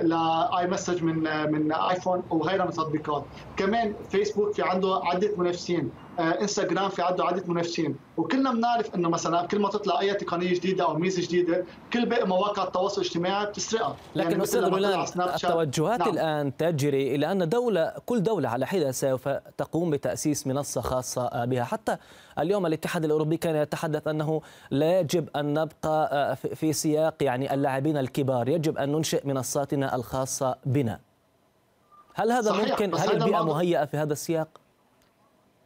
ل 0.03 0.67
iMessage 0.67 1.03
من 1.03 1.23
من 1.53 1.73
آيفون 1.73 2.23
وغيرها 2.31 2.65
من 2.65 2.71
التطبيقات 2.71 3.29
كمان 3.57 3.95
فيسبوك 4.11 4.55
في 4.55 4.63
عنده 4.63 5.01
عدة 5.05 5.35
منافسين. 5.39 5.93
انستغرام 6.19 6.89
في 6.89 7.03
عنده 7.03 7.25
عدة 7.25 7.43
منافسين. 7.47 7.97
وكلنا 8.17 8.53
بنعرف 8.53 8.95
إنه 8.95 9.09
مثلا 9.09 9.47
كل 9.47 9.59
ما 9.59 9.69
تطلع 9.69 10.01
أي 10.01 10.15
تقنية 10.15 10.55
جديدة 10.55 10.85
أو 10.85 10.95
ميزة 10.95 11.23
جديدة 11.23 11.65
كل 11.93 12.07
باقي 12.07 12.27
مواقع 12.27 12.65
التواصل 12.65 13.01
الاجتماعي 13.01 13.47
بتسرقها. 13.47 13.97
لكن 14.15 14.31
يعني 14.31 14.43
أستاذ 14.43 14.65
رولان 14.69 15.07
التوجهات 15.17 16.01
نعم. 16.01 16.09
الآن 16.09 16.57
تجري 16.57 17.15
إلى 17.15 17.33
أن 17.33 17.49
دولة 17.49 17.93
كل 18.07 18.23
دولة 18.23 18.49
على 18.49 18.67
حدة 18.67 18.91
سوف 18.91 19.29
تقوم 19.29 19.91
بتأسيس 19.91 20.47
منصة 20.47 20.81
خاصة 20.81 21.45
بها. 21.45 21.65
حتى 21.65 21.97
اليوم 22.39 22.67
الاتحاد 22.67 23.05
الأوروبي 23.05 23.37
كان 23.37 23.57
يتحدث 23.57 24.09
أنه 24.09 24.41
لا 24.71 25.01
يجب 25.01 25.29
أن 25.37 25.59
نبقى 25.59 26.37
في 26.37 26.73
سياق 26.73 27.15
يعني 27.21 27.55
اللاعبين 27.55 27.97
الكبار. 27.97 28.49
يجب 28.49 28.79
أن 28.79 28.93
ننشئ 28.93 29.27
منصاتنا 29.27 29.95
الخاصة 29.95 30.57
بنا. 30.67 31.01
هل 32.15 32.33
هذا 32.33 32.51
صحيح. 32.51 32.71
ممكن؟ 32.71 32.95
هل 32.95 33.11
البيئة 33.11 33.43
مهيئة 33.43 33.85
في 33.85 33.97
هذا 33.97 34.13
السياق؟ 34.13 34.49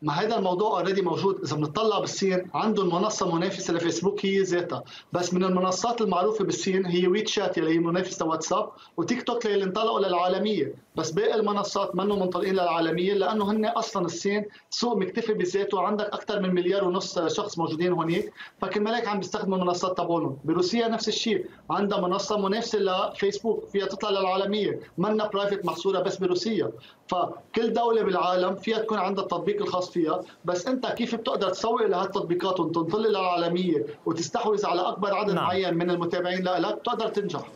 ما 0.02 0.12
هذا 0.12 0.38
الموضوع 0.38 0.80
اوريدي 0.80 1.02
موجود. 1.02 1.40
إذا 1.44 1.56
بنطلع 1.56 1.98
بالصين 1.98 2.50
عندهم 2.54 2.94
منصه 2.94 3.34
منافسة 3.34 3.74
لفيسبوك 3.74 4.26
هي 4.26 4.42
ذاتها. 4.42 4.84
بس 5.12 5.34
من 5.34 5.44
المنصات 5.44 6.00
المعروفة 6.00 6.44
بالصين 6.44 6.86
هي 6.86 7.06
WeChat 7.06 7.58
اللي 7.58 7.74
هي 7.74 7.78
منافسة 7.78 8.26
لواتساب 8.26 8.70
وتيك 8.96 9.22
توك 9.22 9.46
اللي 9.46 9.64
انطلقوا 9.64 10.00
للعالمية. 10.00 10.74
بس 10.96 11.10
باقي 11.10 11.34
المنصات 11.34 11.96
منهم 11.96 12.20
منطلقين 12.20 12.54
للعالمية؟ 12.54 13.14
لأنه 13.14 13.50
هن 13.50 13.66
أصلا 13.66 14.04
الصين 14.04 14.44
سوق 14.70 14.96
مكتفي 14.96 15.32
بذاته 15.32 15.80
عندك 15.80 16.04
أكثر 16.04 16.40
من 16.40 16.54
مليار 16.54 16.84
ونص 16.84 17.18
شخص 17.18 17.58
موجودين 17.58 17.92
هناك 17.92 18.32
فكرمال 18.60 18.90
هيك 18.90 19.08
عم 19.08 19.18
بيستخدموا 19.18 19.58
المنصات 19.58 19.98
تبعهم. 19.98 20.38
بروسيا 20.44 20.88
نفس 20.88 21.08
الشيء. 21.08 21.46
عندها 21.70 22.00
منصة 22.00 22.38
منافسة 22.38 22.78
لفيسبوك 22.78 23.68
فيها 23.68 23.86
تطلع 23.86 24.10
للعالمية. 24.20 24.80
منا 24.98 25.26
private 25.26 25.64
محصوره 25.64 26.00
بس 26.00 26.16
بروسيا. 26.16 26.70
فكل 27.08 27.72
دولة 27.72 28.02
بالعالم 28.02 28.54
فيها 28.54 28.78
تكون 28.78 28.98
عندها 28.98 29.24
التطبيق 29.24 29.62
الخاص 29.62 29.85
فيها. 29.90 30.20
بس 30.44 30.66
انت 30.66 30.86
كيف 30.86 31.14
بتقدر 31.14 31.48
تسوق 31.48 31.86
لهالتطبيقات 31.86 32.60
وتنطلق 32.60 33.02
للعالمية 33.02 33.86
وتستحوذ 34.06 34.66
على 34.66 34.80
أكبر 34.80 35.14
عدد 35.14 35.32
نعم. 35.32 35.44
معين 35.44 35.74
من 35.74 35.90
المتابعين؟ 35.90 36.44
هيك 36.44 36.78
بتقدر 36.78 37.08
تنجح. 37.08 37.48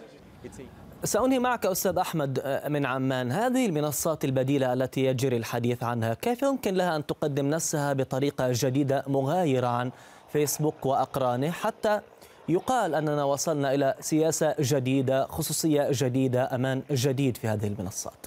سأنهي 1.04 1.38
معك 1.38 1.66
أستاذ 1.66 1.98
أحمد 1.98 2.62
من 2.68 2.86
عمان. 2.86 3.32
هذه 3.32 3.66
المنصات 3.66 4.24
البديلة 4.24 4.72
التي 4.72 5.04
يجري 5.04 5.36
الحديث 5.36 5.82
عنها 5.82 6.14
كيف 6.14 6.42
يمكن 6.42 6.74
لها 6.74 6.96
أن 6.96 7.06
تقدم 7.06 7.46
نفسها 7.46 7.92
بطريقة 7.92 8.46
جديدة 8.50 9.04
مغايرة 9.06 9.66
عن 9.66 9.90
فيسبوك 10.32 10.86
وأقرانه؟ 10.86 11.50
حتى 11.50 12.00
يقال 12.48 12.94
أننا 12.94 13.24
وصلنا 13.24 13.74
إلى 13.74 13.94
سياسة 14.00 14.54
جديدة 14.60 15.26
خصوصية 15.26 15.88
جديدة 15.90 16.54
أمان 16.54 16.82
جديد 16.90 17.36
في 17.36 17.48
هذه 17.48 17.66
المنصات. 17.66 18.26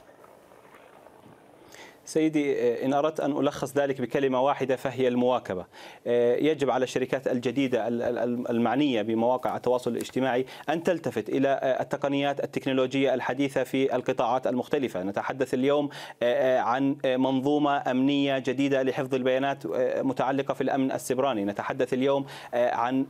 سيدي 2.14 2.62
آه، 2.62 2.86
إن 2.86 2.94
أردت 2.94 3.20
أن 3.20 3.32
ألخص 3.32 3.78
ذلك 3.78 4.02
بكلمة 4.02 4.42
واحدة 4.42 4.76
فهي 4.76 5.08
المواكبة. 5.08 5.66
آه، 6.08 6.36
يجب 6.36 6.70
على 6.70 6.84
الشركات 6.84 7.28
الجديدة 7.28 7.88
المعنية 8.50 9.02
بمواقع 9.02 9.56
التواصل 9.56 9.92
الاجتماعي 9.92 10.46
أن 10.70 10.84
تلتفت 10.84 11.30
إلى 11.30 11.48
آه، 11.48 11.82
التقنيات 11.82 12.44
التكنولوجية 12.44 13.14
الحديثة 13.14 13.64
في 13.64 13.96
القطاعات 13.96 14.48
المختلفة. 14.48 15.04
نتحدث 15.04 15.54
اليوم 15.54 15.90
عن 16.58 16.96
منظومة 17.04 17.92
أمنية 17.92 18.40
جديدة 18.40 18.84
لحفظ 18.84 19.16
البيانات 19.16 19.64
متعلقة 20.06 20.54
في 20.54 20.62
الأمن 20.62 20.92
السبراني 20.92 21.46
نتحدث 21.46 21.94
اليوم 21.94 22.26
عن 22.54 23.06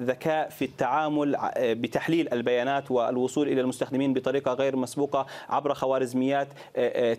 ذكاء 0.00 0.48
في 0.48 0.64
التعامل 0.64 1.36
بتحليل 1.58 2.32
البيانات 2.32 2.90
والوصول 2.90 3.48
إلى 3.48 3.60
المستخدمين 3.60 4.14
بطريقة 4.14 4.52
غير 4.52 4.76
مسبوقة 4.76 5.26
عبر 5.48 5.74
خوارزميات 5.74 6.48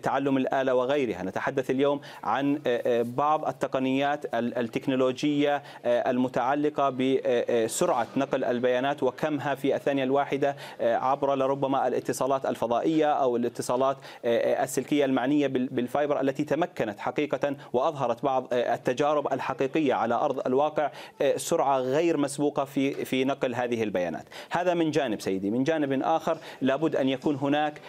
تعلم 0.02 0.36
الآلة 0.36 0.74
وغيرها. 0.74 1.15
غيرها 1.16 1.30
نتحدث 1.30 1.70
اليوم 1.70 2.00
عن 2.24 2.60
آه، 2.66 3.00
آه، 3.00 3.02
بعض 3.02 3.48
التقنيات 3.48 4.34
التكنولوجية 4.34 5.62
آه، 5.84 6.10
المتعلقة 6.10 6.90
بسرعة 6.90 8.06
نقل 8.16 8.44
البيانات 8.44 9.02
وكمها 9.02 9.54
في 9.54 9.76
الثانية 9.76 10.04
الواحدة 10.04 10.56
عبر 10.80 11.34
لربما 11.34 11.88
الاتصالات 11.88 12.46
الفضائية 12.46 13.12
أو 13.12 13.36
الاتصالات 13.36 13.96
السلكية 14.24 15.04
المعنية 15.04 15.46
بالفايبر 15.46 16.20
التي 16.20 16.44
تمكنت 16.44 16.98
حقيقة 16.98 17.56
وأظهرت 17.72 18.24
بعض 18.24 18.46
التجارب 18.52 19.32
الحقيقية 19.32 19.94
على 19.94 20.14
أرض 20.14 20.46
الواقع 20.46 20.90
سرعة 21.36 21.78
غير 21.78 22.16
مسبوقة 22.16 22.64
في 22.64 23.04
في 23.04 23.24
نقل 23.24 23.54
هذه 23.54 23.82
البيانات. 23.82 24.24
هذا 24.50 24.74
من 24.74 24.90
جانب 24.90 25.20
سيدي. 25.20 25.50
من 25.50 25.64
جانب 25.64 26.02
آخر 26.02 26.38
لابد 26.60 26.96
أن 26.96 27.08
يكون 27.08 27.36
هناك 27.36 27.80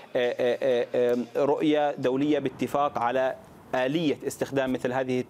رؤية 1.36 1.92
دولية 1.92 2.40
باتفاق 2.40 3.00
على 3.08 3.36
آلية 3.76 4.18
استخدام 4.28 4.74
مثل 4.74 4.94
هذه 4.94 5.24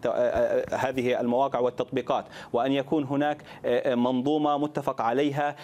هذه 0.74 1.20
المواقع 1.20 1.60
والتطبيقات 1.60 2.26
وأن 2.54 2.72
يكون 2.72 3.04
هناك 3.04 3.38
منظومة 3.88 4.58
متفق 4.58 5.02
عليها 5.02 5.56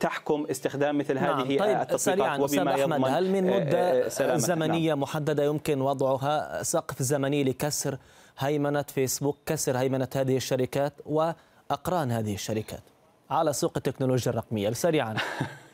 تحكم 0.00 0.46
استخدام 0.50 0.98
مثل 0.98 1.14
نعم. 1.14 1.40
هذه 1.40 1.58
طيب 1.58 1.80
التطبيقات 1.80 2.40
وبما 2.40 2.74
يضمن 2.74 3.04
هل 3.04 3.30
من 3.30 3.44
مدة 3.50 4.08
زمنية 4.36 4.88
نعم. 4.88 5.00
محددة 5.00 5.44
يمكن 5.44 5.80
وضعها 5.80 6.62
سقف 6.62 7.02
زمني 7.02 7.44
لكسر 7.44 7.98
هيمنة 8.38 8.82
فيسبوك 8.82 9.36
كسر 9.46 9.78
هيمنة 9.78 10.08
هذه 10.16 10.36
الشركات 10.36 10.92
وأقران 11.06 12.10
هذه 12.10 12.34
الشركات 12.34 12.82
على 13.30 13.52
سوق 13.52 13.72
التكنولوجيا 13.76 14.32
الرقمية 14.32 14.70
سريعا 14.70 15.14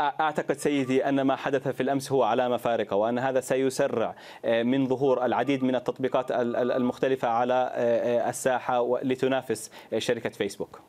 أعتقد 0.00 0.56
سيدي 0.56 1.08
أن 1.08 1.20
ما 1.20 1.36
حدث 1.36 1.68
في 1.68 1.82
الأمس 1.82 2.12
هو 2.12 2.22
علامة 2.22 2.56
فارقة 2.56 2.96
وأن 2.96 3.18
هذا 3.18 3.40
سيسرع 3.40 4.14
من 4.44 4.86
ظهور 4.86 5.24
العديد 5.24 5.64
من 5.64 5.74
التطبيقات 5.74 6.30
المختلفة 6.30 7.28
على 7.28 7.72
الساحة 8.28 8.98
لتنافس 9.02 9.70
شركة 9.98 10.30
فيسبوك. 10.30 10.80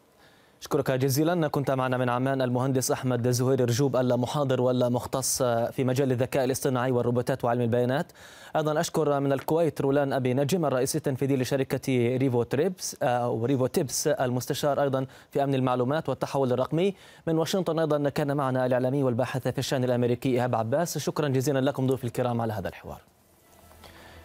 أشكرك 0.62 0.92
جزيلا. 0.92 1.48
كنت 1.48 1.72
معنا 1.72 1.98
من 1.98 2.10
عمان 2.10 2.42
المهندس 2.42 2.92
أحمد 2.92 3.30
زهير 3.30 3.62
رجوب 3.62 3.96
المحاضر 3.96 4.62
والمختص 4.62 5.44
في 5.44 5.84
مجال 5.84 6.12
الذكاء 6.12 6.44
الاصطناعي 6.44 6.92
والروبوتات 6.92 7.46
وعلم 7.46 7.62
البيانات. 7.62 8.12
أيضا 8.56 8.80
أشكر 8.80 9.20
من 9.20 9.34
الكويت 9.34 9.82
رولان 9.82 10.14
أبي 10.14 10.34
نجم 10.34 10.66
الرئيس 10.66 10.96
التنفيذي 10.96 11.36
لشركة 11.36 12.18
Revo 12.18 12.44
Trips 12.44 12.98
أو 13.04 13.46
Revo 13.46 13.68
Tips 13.68 14.08
المستشار 14.08 14.82
أيضا 14.82 15.06
في 15.32 15.44
أمن 15.44 15.56
المعلومات 15.56 16.10
والتحول 16.10 16.54
الرقمي. 16.54 16.96
من 17.28 17.38
واشنطن 17.38 17.80
أيضا 17.80 18.10
كان 18.10 18.38
معنا 18.38 18.66
الإعلامي 18.66 19.04
والباحث 19.04 19.48
في 19.48 19.60
الشأن 19.60 19.84
الأمريكي 19.84 20.30
إيهاب 20.30 20.56
عباس. 20.56 20.98
شكرا 20.98 21.28
جزيلا 21.28 21.60
لكم 21.60 21.88
ضيوف 21.88 22.04
الكرام 22.04 22.42
على 22.42 22.54
هذا 22.54 22.68
الحوار. 22.68 23.02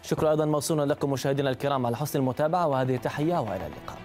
شكرا 0.03 0.31
أيضا 0.31 0.45
موصولا 0.45 0.93
لكم 0.93 1.11
مشاهدينا 1.11 1.49
الكرام 1.49 1.85
على 1.85 1.97
حسن 1.97 2.19
المتابعة 2.19 2.67
وهذه 2.67 2.95
تحية 2.95 3.41
وإلى 3.41 3.67
اللقاء. 3.67 3.97